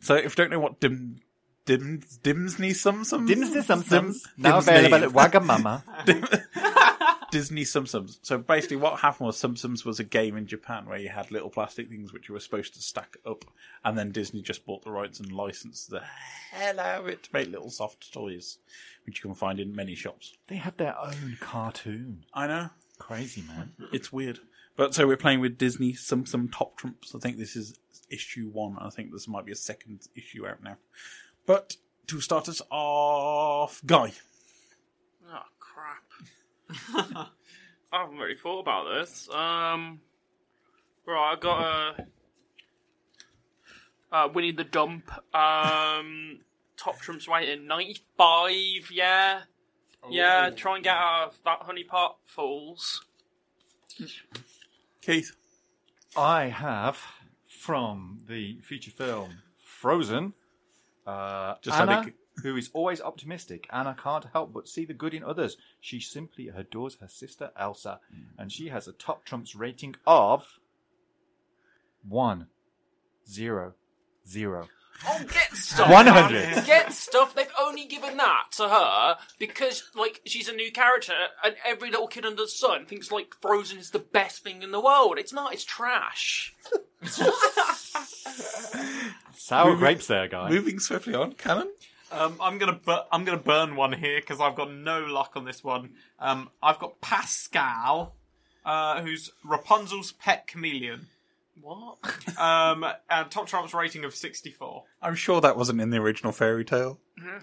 [0.00, 1.20] So if you don't know what dim
[1.64, 5.82] dim dimsney sum sum Dimsney Sum Sums, now available at Wagamama.
[7.30, 8.18] Disney Tsum Tsums.
[8.22, 11.30] So basically, what happened was Tsum Tsums was a game in Japan where you had
[11.30, 13.44] little plastic things which you were supposed to stack up,
[13.84, 16.02] and then Disney just bought the rights and licensed the
[16.50, 18.58] hell out of it to make little soft toys,
[19.06, 20.34] which you can find in many shops.
[20.48, 22.24] They have their own cartoon.
[22.34, 22.70] I know.
[22.98, 23.72] Crazy, man.
[23.92, 24.40] It's weird.
[24.76, 27.14] But so we're playing with Disney Tsum Tsum Top Trumps.
[27.14, 27.78] I think this is
[28.10, 28.76] issue one.
[28.80, 30.76] I think this might be a second issue out now.
[31.46, 31.76] But
[32.08, 34.12] to start us off, Guy.
[36.94, 37.28] Oh crap!
[37.92, 39.28] I haven't really thought about this.
[39.30, 40.00] Um,
[41.06, 42.06] right, I got a
[44.12, 45.10] uh, Winnie the Dump.
[45.34, 46.40] Um,
[46.76, 48.90] top trumps rating ninety five.
[48.92, 49.40] Yeah,
[50.08, 50.50] yeah.
[50.50, 53.04] Try and get out of that honey pot, fools.
[55.02, 55.32] Keith.
[56.16, 56.98] I have
[57.48, 60.32] from the feature film Frozen.
[61.06, 62.12] Uh, Just had Anna, a-
[62.42, 63.66] who is always optimistic.
[63.72, 65.56] Anna can't help but see the good in others.
[65.80, 68.00] She simply adores her sister Elsa,
[68.38, 70.46] and she has a top trumps rating of
[72.08, 72.46] one,
[73.28, 73.74] zero,
[74.26, 74.68] zero.
[75.06, 75.88] Oh, get stuff.
[75.88, 76.66] 100.
[76.66, 77.34] Get stuff.
[77.34, 82.06] They've only given that to her because, like, she's a new character, and every little
[82.06, 85.16] kid under the sun thinks like Frozen is the best thing in the world.
[85.18, 85.54] It's not.
[85.54, 86.54] It's trash.
[89.36, 90.50] Sour Moving- grapes there, guy.
[90.50, 91.70] Moving swiftly on, Cannon.
[92.12, 95.44] Um, I'm gonna bur- I'm gonna burn one here because I've got no luck on
[95.44, 95.90] this one.
[96.18, 98.14] Um, I've got Pascal,
[98.64, 101.06] uh, who's Rapunzel's pet chameleon.
[101.60, 101.98] What?
[102.38, 104.84] Um, and Top Trump's rating of 64.
[105.02, 107.00] I'm sure that wasn't in the original fairy tale.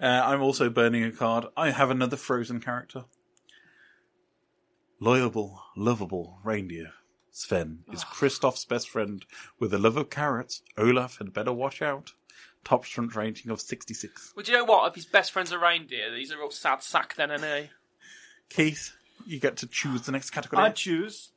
[0.00, 1.44] Uh, I'm also burning a card.
[1.56, 3.04] I have another Frozen character.
[5.02, 6.92] Loyable, lovable reindeer.
[7.30, 9.24] Sven is Kristoff's best friend
[9.60, 10.62] with a love of carrots.
[10.76, 12.12] Olaf had better watch out.
[12.68, 14.34] Top front rating of 66.
[14.36, 14.86] Well, do you know what?
[14.88, 17.70] If his best friend's a reindeer, he's a real sad sack then, isn't he?
[18.50, 18.94] Keith,
[19.26, 20.62] you get to choose the next category.
[20.62, 21.30] I choose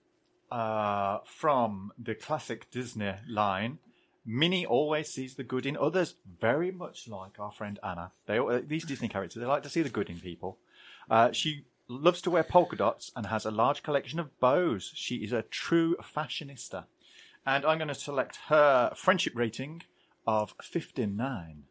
[0.52, 3.80] uh, from the classic Disney line.
[4.26, 8.12] Minnie always sees the good in others, very much like our friend Anna.
[8.26, 10.58] They uh, these Disney characters they like to see the good in people.
[11.10, 14.92] Uh, she loves to wear polka dots and has a large collection of bows.
[14.96, 16.84] She is a true fashionista,
[17.46, 19.84] and I'm going to select her friendship rating
[20.32, 21.64] of 59.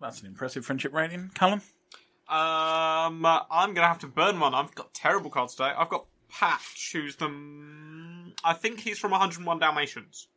[0.00, 1.30] That's an impressive friendship rating.
[1.34, 1.62] Callum?
[2.28, 4.54] Um, uh, I'm gonna have to burn one.
[4.54, 5.72] I've got terrible cards today.
[5.76, 7.26] I've got Patch, who's the.
[7.26, 10.28] mm, I think he's from 101 Dalmatians.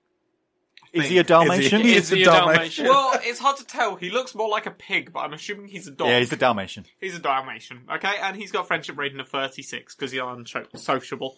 [0.93, 1.81] Is he a Dalmatian?
[1.81, 2.85] Is he a Dalmatian?
[2.85, 3.95] well, it's hard to tell.
[3.95, 6.07] He looks more like a pig, but I'm assuming he's a dog.
[6.07, 6.85] Yeah, he's a Dalmatian.
[6.99, 8.15] He's a Dalmatian, okay?
[8.21, 11.37] And he's got friendship rating of 36 because he's unsociable.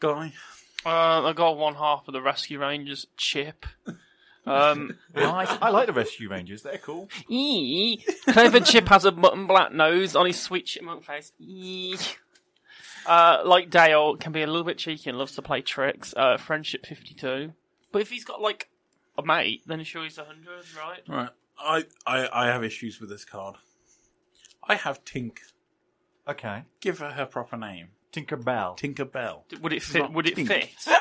[0.00, 0.32] Guy?
[0.84, 3.66] Uh, I got one half of the Rescue Rangers chip.
[4.46, 5.48] Um, Nice.
[5.60, 6.62] I like the Rescue Rangers.
[6.62, 7.08] They're cool.
[7.28, 8.04] Eee.
[8.28, 11.32] Clever Chip has a mutton black nose on his sweet chipmunk face.
[11.40, 11.96] Eee.
[13.06, 16.12] Uh, like Dale, can be a little bit cheeky and loves to play tricks.
[16.16, 17.52] Uh, friendship 52.
[17.92, 18.68] But if he's got, like,
[19.16, 20.44] a mate, then sure he's 100,
[20.76, 21.00] right?
[21.08, 21.30] Right.
[21.58, 23.56] I, I, I have issues with this card.
[24.68, 25.38] I have Tink.
[26.28, 26.64] Okay.
[26.80, 27.88] Give her her proper name.
[28.12, 28.74] Tinker Bell.
[28.74, 29.44] Tinker Bell.
[29.62, 30.00] Would it fit?
[30.02, 30.48] Not Would it Tink.
[30.48, 30.70] fit?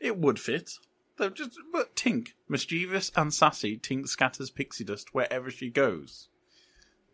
[0.00, 0.70] It would fit.
[1.16, 6.28] Though just but Tink, mischievous and sassy, Tink scatters pixie dust wherever she goes.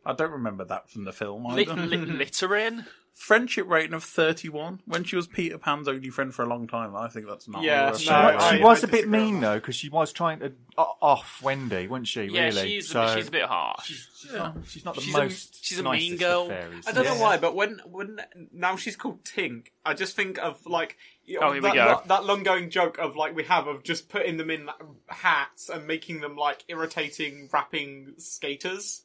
[0.07, 1.87] I don't remember that from the film Lit- either.
[1.87, 2.85] littering?
[3.13, 4.81] Friendship rating of thirty-one.
[4.87, 7.63] When she was Peter Pan's only friend for a long time, I think that's not.
[7.63, 10.11] Yeah, a She, No, wa- she was I a bit mean though, because she was
[10.13, 12.23] trying to o- off Wendy, wasn't she?
[12.27, 12.63] Yeah, really?
[12.69, 14.07] she's, so a, she's a bit harsh.
[14.17, 15.65] she's not, she's not the She's a- most.
[15.65, 16.49] she's a nicest mean of girl.
[16.49, 16.87] fairies.
[16.87, 17.15] I don't Yeah.
[17.15, 18.21] know why, but when when
[18.53, 21.75] now she's called Tink, I just think of like you know, Oh, here we that,
[21.75, 21.87] go.
[21.87, 24.69] that, that long going joke of like we have of just putting them in
[25.09, 29.03] hats and making them like irritating rapping skaters.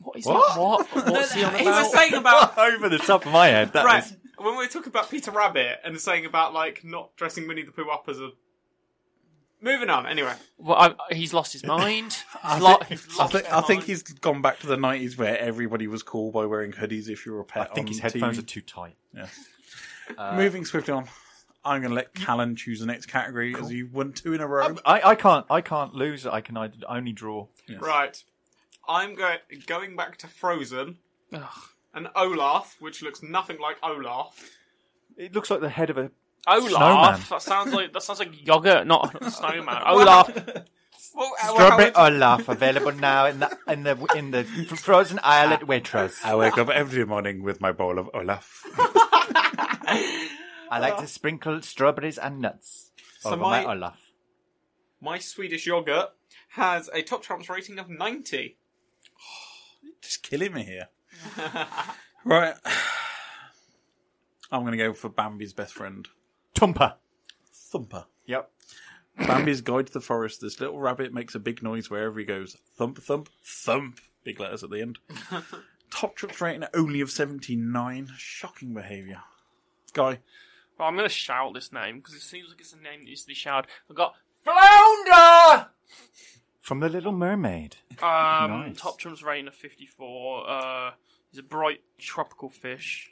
[0.00, 0.54] What is What?
[0.54, 0.60] that?
[0.60, 1.06] What?
[1.12, 1.92] What's he on he was about?
[1.92, 3.72] saying about over the top of my head.
[3.72, 7.16] That right is- when we were talking about Peter Rabbit and saying about like not
[7.16, 8.30] dressing Winnie the Pooh up as a.
[9.60, 10.06] Moving on.
[10.06, 10.76] Anyway, Well,
[11.10, 12.16] I, he's lost his mind.
[12.44, 15.88] I lo- think, I think, I think he's gone back to the nineties where everybody
[15.88, 17.68] was cool by wearing hoodies if you were a pet.
[17.72, 18.38] I think on his headphones TV.
[18.38, 18.94] are too tight.
[19.12, 19.26] Yeah.
[20.16, 21.08] Uh, Moving swiftly on,
[21.64, 24.46] I'm going to let Callan choose the next category as you've won two in a
[24.46, 24.76] row.
[24.86, 25.44] I, I can't.
[25.50, 26.26] I can't lose.
[26.26, 27.46] I can either- only draw.
[27.80, 28.22] right.
[28.88, 30.96] I'm going going back to Frozen
[31.34, 31.42] Ugh.
[31.92, 34.50] and Olaf, which looks nothing like Olaf.
[35.16, 36.10] It looks like the head of a
[36.46, 36.70] Olaf.
[36.70, 37.20] snowman.
[37.28, 39.82] That sounds like that sounds like yogurt, not a snowman.
[39.86, 40.30] Olaf.
[41.14, 45.62] Well, Strawberry how- Olaf available now in the in the in the frozen aisle at
[45.62, 46.24] Waitrose.
[46.24, 48.62] I wake up every morning with my bowl of Olaf.
[50.70, 52.90] I like to sprinkle strawberries and nuts
[53.20, 54.00] So over my- my Olaf.
[55.00, 56.10] my Swedish yogurt
[56.50, 58.56] has a top trumps rating of 90.
[60.02, 60.88] Just killing me here.
[62.24, 62.54] right.
[64.50, 66.08] I'm going to go for Bambi's best friend.
[66.54, 66.94] Tumper.
[67.52, 68.06] Thumper.
[68.26, 68.50] Yep.
[69.18, 70.40] Bambi's guide to the forest.
[70.40, 72.56] This little rabbit makes a big noise wherever he goes.
[72.76, 74.00] Thump, thump, thump.
[74.24, 74.98] Big letters at the end.
[75.90, 78.08] Top trips rating only of 79.
[78.16, 79.20] Shocking behaviour.
[79.92, 80.20] Guy.
[80.78, 83.04] Well, I'm going to shout this name because it seems like it's a name that
[83.06, 83.68] needs to be shouted.
[83.90, 84.14] I've got
[84.44, 85.68] Flounder!
[86.60, 87.76] From The Little Mermaid.
[88.02, 88.76] Um, Nice.
[88.80, 90.48] Top Trumps rating of 54.
[90.50, 90.90] Uh,
[91.30, 93.10] he's a bright tropical fish.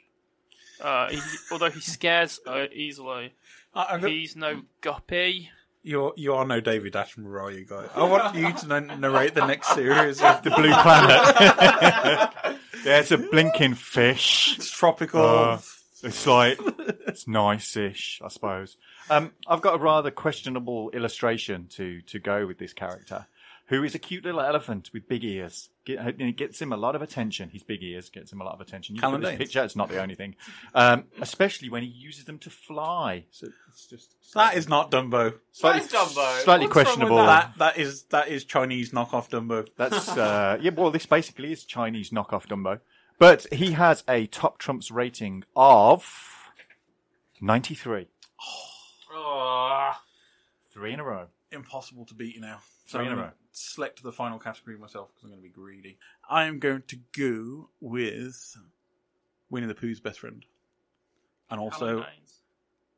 [0.79, 1.19] Uh, he,
[1.51, 3.33] although he scares uh, easily,
[3.73, 5.49] I'm go- he's no guppy.
[5.83, 7.89] You're, you are no David Attenborough, are you, guys?
[7.95, 12.57] I want you to n- narrate the next series of The Blue Planet.
[12.83, 14.55] There's a blinking fish.
[14.57, 15.59] It's tropical.
[16.03, 16.59] It's like
[17.07, 18.77] it's nice-ish, I suppose.
[19.09, 23.27] Um, I've got a rather questionable illustration to to go with this character,
[23.67, 25.69] who is a cute little elephant with big ears.
[25.85, 27.49] Get, and it gets him a lot of attention.
[27.49, 28.95] His big ears gets him a lot of attention.
[28.95, 29.43] You look at this Calendar.
[29.43, 30.35] picture; it's not the only thing,
[30.75, 33.25] um, especially when he uses them to fly.
[33.31, 35.35] So it's just That is not Dumbo.
[35.53, 36.39] Slightly- That is Dumbo.
[36.43, 37.15] slightly What's wrong with questionable.
[37.17, 39.65] That that is that is Chinese knockoff Dumbo.
[39.77, 40.71] That's uh, yeah.
[40.75, 42.81] Well, this basically is Chinese knockoff Dumbo,
[43.19, 46.51] but he has a top trumps rating of
[47.41, 48.07] ninety three.
[48.41, 48.63] Oh.
[49.13, 50.01] Ah.
[50.71, 51.27] Three in a row.
[51.51, 52.59] impossible to beat you now.
[52.87, 53.23] Three in a I'm row.
[53.23, 55.97] gonna Select the final category myself because I'm going to be greedy.
[56.29, 58.55] I am going to go with
[59.49, 60.45] Winnie the Pooh's best friend,
[61.49, 62.05] and also Alan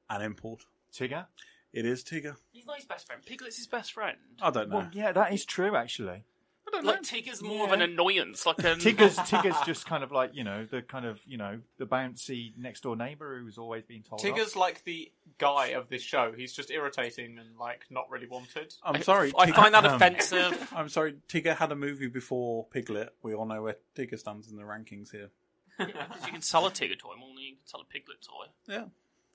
[0.09, 0.65] an import.
[0.93, 1.28] Tigger.
[1.72, 2.36] It is Tigger.
[2.51, 3.22] He's not his best friend.
[3.26, 4.17] Piglet's his best friend.
[4.41, 4.78] I don't know.
[4.80, 6.26] Well, yeah, that is true actually.
[6.74, 8.45] I don't Like Tigger's more of an annoyance.
[8.45, 11.59] Like an Tigger's Tigger's just kind of like you know the kind of you know
[11.78, 14.22] the bouncy next door neighbour who's always being told.
[14.22, 16.32] Tigger's like the guy of this show.
[16.36, 18.74] He's just irritating and like not really wanted.
[18.84, 19.34] I'm sorry.
[19.38, 20.72] I Tigger- find that um, offensive.
[20.76, 21.15] I'm sorry.
[21.28, 23.09] Tigger had a movie before Piglet.
[23.24, 25.30] We all know where Tigger stands in the rankings here.
[25.78, 28.45] Because you can sell a Tigger toy more than you can sell a Piglet toy.
[28.67, 28.86] Yeah.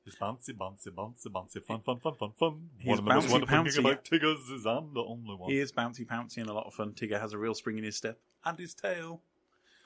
[0.07, 2.69] It's bouncy, bouncy, bouncy, bouncy, fun, fun, fun, fun, fun.
[2.79, 3.63] He's One of the most bouncy, wonderful bouncy.
[3.65, 5.51] things about Tiggers is I'm the only one.
[5.51, 6.93] He is bouncy pouncy and a lot of fun.
[6.93, 9.23] Tigger has a real spring in his step and his tail.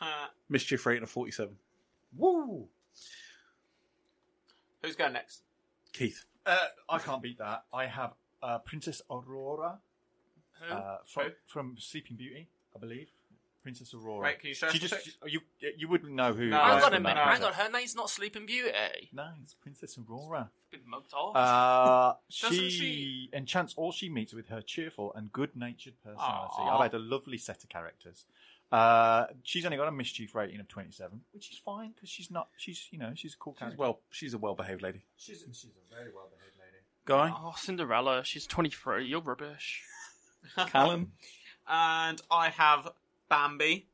[0.01, 1.55] Uh, Mischief rating of 47.
[2.17, 2.67] Woo!
[4.83, 5.43] who's going next?
[5.93, 6.25] Keith.
[6.47, 6.57] Uh,
[6.89, 7.65] I can't beat that.
[7.73, 8.13] I have
[8.43, 9.79] uh, Princess Aurora
[10.63, 10.75] Who?
[10.75, 11.31] uh, from, Who?
[11.47, 13.09] from Sleeping Beauty, I believe.
[13.63, 14.23] Princess Aurora.
[14.25, 15.41] Wait, can you show us She the just pic- you
[15.77, 16.47] you wouldn't know who.
[16.49, 17.17] No, hang on a the minute.
[17.19, 17.47] Hang character.
[17.47, 17.53] on.
[17.67, 19.11] Her name's not Sleeping Beauty.
[19.13, 20.51] No, it's Princess Aurora.
[20.71, 21.35] Been mugged off.
[21.37, 22.15] Uh,
[22.49, 26.55] Doesn't she, she- enchants all she meets with her cheerful and good-natured personality.
[26.59, 26.77] Aw.
[26.77, 28.27] I've had a lovely set of characters.
[28.71, 32.49] Uh, she's only got a mischief rating of twenty-seven, which is fine because she's not.
[32.59, 33.79] She's you know she's a cool She's character.
[33.81, 34.01] well.
[34.11, 35.05] She's a well-behaved lady.
[35.17, 36.77] she's she's a very well-behaved lady.
[37.07, 37.33] Guy.
[37.35, 38.23] Oh, Cinderella.
[38.25, 39.07] She's 23.
[39.07, 39.83] You're rubbish.
[40.69, 41.13] Callum.
[41.71, 42.89] And I have
[43.29, 43.87] Bambi.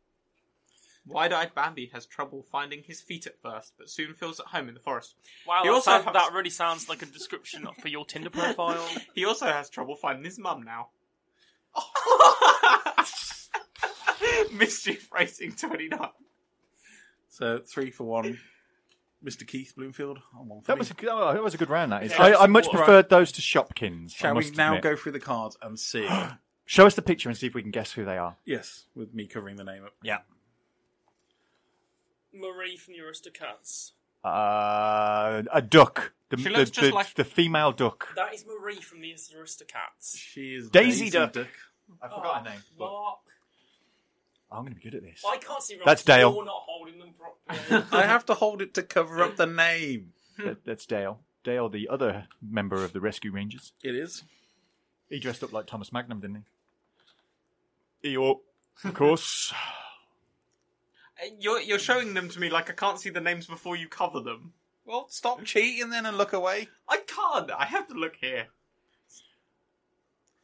[1.06, 4.74] Wide-eyed Bambi has trouble finding his feet at first, but soon feels at home in
[4.74, 5.14] the forest.
[5.46, 8.30] Wow, He that, also sound- has- that really sounds like a description for your Tinder
[8.30, 8.82] profile.
[9.14, 10.88] He also has trouble finding his mum now.
[14.52, 16.08] Mischief rating 29.
[17.28, 18.38] So three for one.
[19.24, 19.46] Mr.
[19.46, 20.18] Keith Bloomfield.
[20.38, 20.80] and one for That me.
[20.80, 21.92] was a good, oh, that was a good round.
[21.92, 22.12] That is.
[22.12, 22.76] Yeah, I, I much right.
[22.76, 24.06] preferred those to Shopkins.
[24.06, 24.82] I Shall we must now admit.
[24.82, 26.08] go through the cards and see?
[26.66, 28.36] Show us the picture and see if we can guess who they are.
[28.44, 29.92] yes, with me covering the name up.
[30.02, 30.18] Yeah.
[32.32, 33.92] Marie from the Aristocats.
[34.24, 36.12] Uh, a duck.
[36.30, 38.08] The, She the, looks just the, like- the female duck.
[38.16, 40.16] That is Marie from the Aristocats.
[40.16, 41.36] She is Daisy Duck.
[42.02, 43.18] I forgot her name, but- Mark.
[44.50, 45.22] I'm going to be good at this.
[45.28, 45.78] I can't see.
[45.84, 46.32] That's Dale.
[46.32, 47.84] You're not holding them properly.
[47.92, 50.12] I have to hold it to cover up the name.
[50.38, 51.20] That- that's Dale.
[51.42, 53.72] Dale, the other member of the Rescue Rangers.
[53.82, 54.22] It is.
[55.14, 56.44] He dressed up like Thomas Magnum, didn't
[58.02, 58.16] he?
[58.16, 58.40] Eeyore,
[58.82, 59.54] of course.
[61.38, 64.18] You're, you're showing them to me like I can't see the names before you cover
[64.18, 64.52] them.
[64.84, 66.66] Well, stop cheating then and look away.
[66.88, 67.48] I can't.
[67.52, 68.48] I have to look here.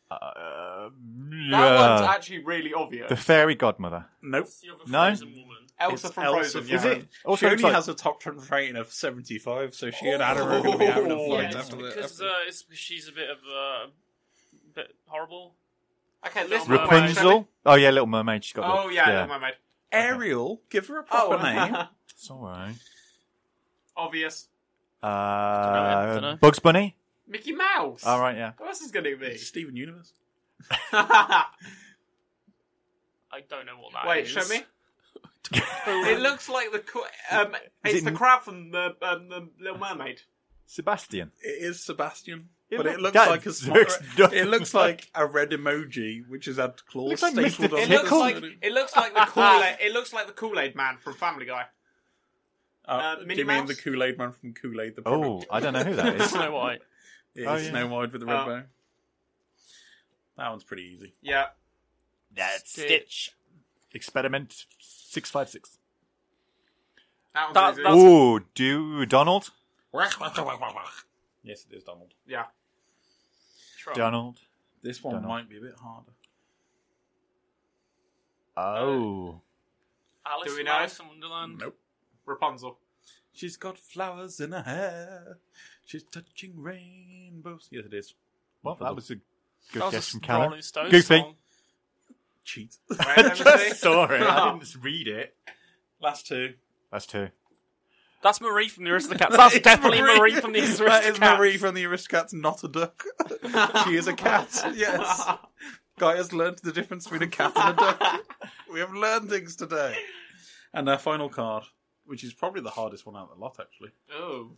[0.08, 2.06] Uh, That one's yeah.
[2.08, 3.08] actually really obvious.
[3.08, 4.06] The fairy godmother.
[4.22, 4.46] Nope.
[4.86, 5.02] No?
[5.08, 5.26] Elsa
[6.06, 6.60] It's from Elsa Frozen.
[6.62, 6.76] from yeah.
[6.76, 7.08] Is it?
[7.24, 10.42] Also she only like- has a top trend rating of 75, so she and Anna
[10.44, 11.30] are going to be having a Oh.
[11.36, 11.82] fight yeah, after the.
[11.82, 13.86] because after- uh, it's, she's a bit of uh,
[14.74, 15.54] bit horrible.
[16.26, 17.00] Okay, list Little Mermaid.
[17.16, 17.48] Rapunzel.
[17.66, 18.44] Oh yeah, Little Mermaid.
[18.44, 18.64] She's got.
[18.84, 19.14] Oh the, yeah, yeah.
[19.22, 19.54] Little Mermaid.
[19.92, 21.76] Ariel, give her a proper Oh, name.
[22.10, 22.74] It's all right.
[23.96, 24.48] obvious.
[25.02, 26.36] Uh, dunno.
[26.36, 26.94] Bugs Bunny.
[27.26, 28.04] Mickey Mouse.
[28.04, 28.52] All right, yeah.
[28.58, 29.38] Who else is going to be?
[29.38, 30.12] Steven Universe.
[30.92, 31.46] I
[33.48, 34.30] don't know what that Wait, is.
[34.30, 34.62] show me.
[35.52, 39.48] it looks like the co- um, it's it the n- crab from the um, the
[39.60, 40.20] Little Mermaid.
[40.66, 41.32] Sebastian.
[41.42, 42.48] It is Sebastian.
[42.70, 44.32] It but look- it looks that like a looks smart.
[44.32, 47.50] It looks like a red emoji, which has had claws Looks like Mr.
[47.50, 49.76] stapled on It looks other like it looks like the Kool Aid.
[49.80, 51.64] It looks like the Kool Aid Man from Family Guy.
[52.86, 53.68] Uh, Uh, do Minnie you mean Mouse?
[53.68, 54.94] the Kool Aid man from Kool Aid?
[54.96, 55.46] The Oh, product?
[55.50, 56.30] I don't know who that is.
[56.30, 56.80] Snow White.
[57.34, 57.68] It Oh, yeah.
[57.70, 58.46] Snow White with the red Oh.
[58.46, 58.62] bow.
[60.36, 61.14] That one's pretty easy.
[61.20, 61.46] Yeah.
[62.34, 63.32] That's Stitch.
[63.92, 65.78] Experiment six five six.
[67.34, 67.82] That That- one's easy.
[67.82, 69.50] that's- Ooh, do Donald?
[71.42, 72.14] Yes, it is Donald.
[72.26, 72.44] Yeah.
[73.94, 74.38] Donald.
[74.82, 75.28] This one Donald.
[75.30, 76.12] might be a bit harder.
[78.56, 79.40] Oh.
[80.26, 80.72] Alice Do we from know?
[80.72, 81.58] Alice in Wonderland.
[81.60, 81.78] Nope.
[82.26, 82.78] Rapunzel.
[83.32, 85.38] She's got flowers in her hair.
[85.84, 87.68] She's touching rainbows.
[87.70, 88.14] Yes, it is.
[88.62, 89.22] Well, that was a good
[89.74, 90.42] That was guess a from Callum.
[90.48, 91.18] Rolling Stones Goofy.
[91.18, 91.34] song.
[92.44, 92.76] Cheat.
[92.90, 93.70] Wait, let me see.
[93.74, 94.22] Saw it.
[94.22, 95.34] I didn't read it.
[96.00, 96.54] Last two.
[96.92, 97.28] That's two.
[98.22, 99.30] That's Marie from the Aristocats.
[99.34, 100.78] That's It's definitely Marie, from the Aristocats.
[100.86, 103.02] That is Marie from the Aristocats, not a duck.
[103.84, 104.48] she is a cat.
[104.74, 105.26] Yes.
[105.98, 108.20] Guy has learned the difference between a cat and a duck.
[108.72, 109.96] We have learned things today.
[110.72, 111.64] And our final card,
[112.04, 113.90] which is probably the hardest one out of the lot, actually.
[114.14, 114.50] Oh.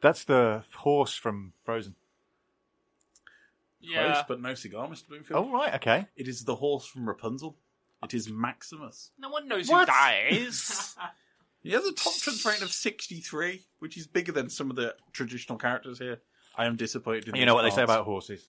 [0.00, 1.94] That's the horse from Frozen.
[3.80, 4.12] Yeah.
[4.12, 5.08] Close, but no cigar, Mr.
[5.08, 5.46] Bloomfield.
[5.46, 6.06] Oh, right, okay.
[6.16, 7.56] It is the horse from Rapunzel.
[8.02, 9.10] It is Maximus.
[9.18, 9.88] No one knows What?
[9.88, 10.96] who that is.
[11.66, 14.94] He has a top trust rating of 63, which is bigger than some of the
[15.12, 16.20] traditional characters here.
[16.56, 17.26] I am disappointed.
[17.26, 18.46] In You know what they say about horses.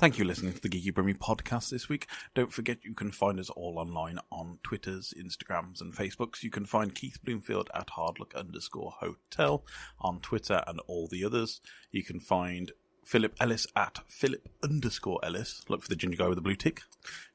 [0.00, 2.08] Thank you for listening to the Geeky Brummy podcast this week.
[2.34, 6.42] Don't forget you can find us all online on Twitters, Instagrams, and Facebooks.
[6.42, 9.64] You can find Keith Bloomfield at hardluck underscore hotel
[10.00, 11.60] on Twitter and all the others.
[11.92, 12.72] You can find
[13.04, 15.62] Philip Ellis at Philip underscore Ellis.
[15.68, 16.82] Look for the ginger guy with the blue tick.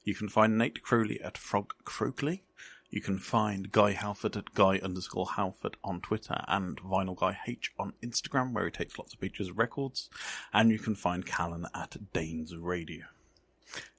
[0.03, 2.41] You can find Nate Crowley at Frog Croakley.
[2.89, 7.73] You can find Guy Halford at Guy underscore Halford on Twitter and Vinyl Guy H
[7.77, 10.09] on Instagram, where he takes lots of pictures of records.
[10.53, 13.05] And you can find Callan at Danes Radio.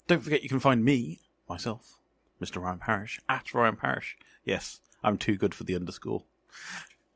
[0.06, 1.98] Don't forget you can find me, myself,
[2.40, 2.62] Mr.
[2.62, 4.16] Ryan Parrish, at Ryan Parrish.
[4.44, 6.24] Yes, I'm too good for the underscore.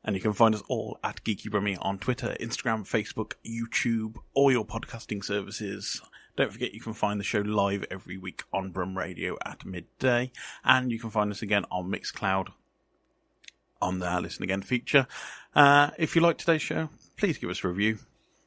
[0.03, 4.51] And you can find us all at Geeky Brummy on Twitter, Instagram, Facebook, YouTube, all
[4.51, 6.01] your podcasting services.
[6.35, 10.31] Don't forget you can find the show live every week on Brum Radio at midday.
[10.63, 12.49] And you can find us again on Mixcloud
[13.81, 15.05] on the Listen Again feature.
[15.55, 17.99] Uh, if you like today's show, please give us a review.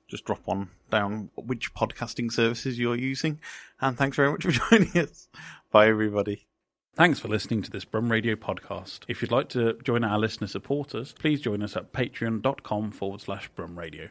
[0.09, 3.41] Just drop one down which podcasting services you're using.
[3.81, 5.29] And thanks very much for joining us.
[5.71, 6.47] Bye, everybody.
[6.95, 9.01] Thanks for listening to this Brum Radio podcast.
[9.07, 13.51] If you'd like to join our listener supporters, please join us at patreon.com forward slash
[13.55, 14.09] Brum Radio.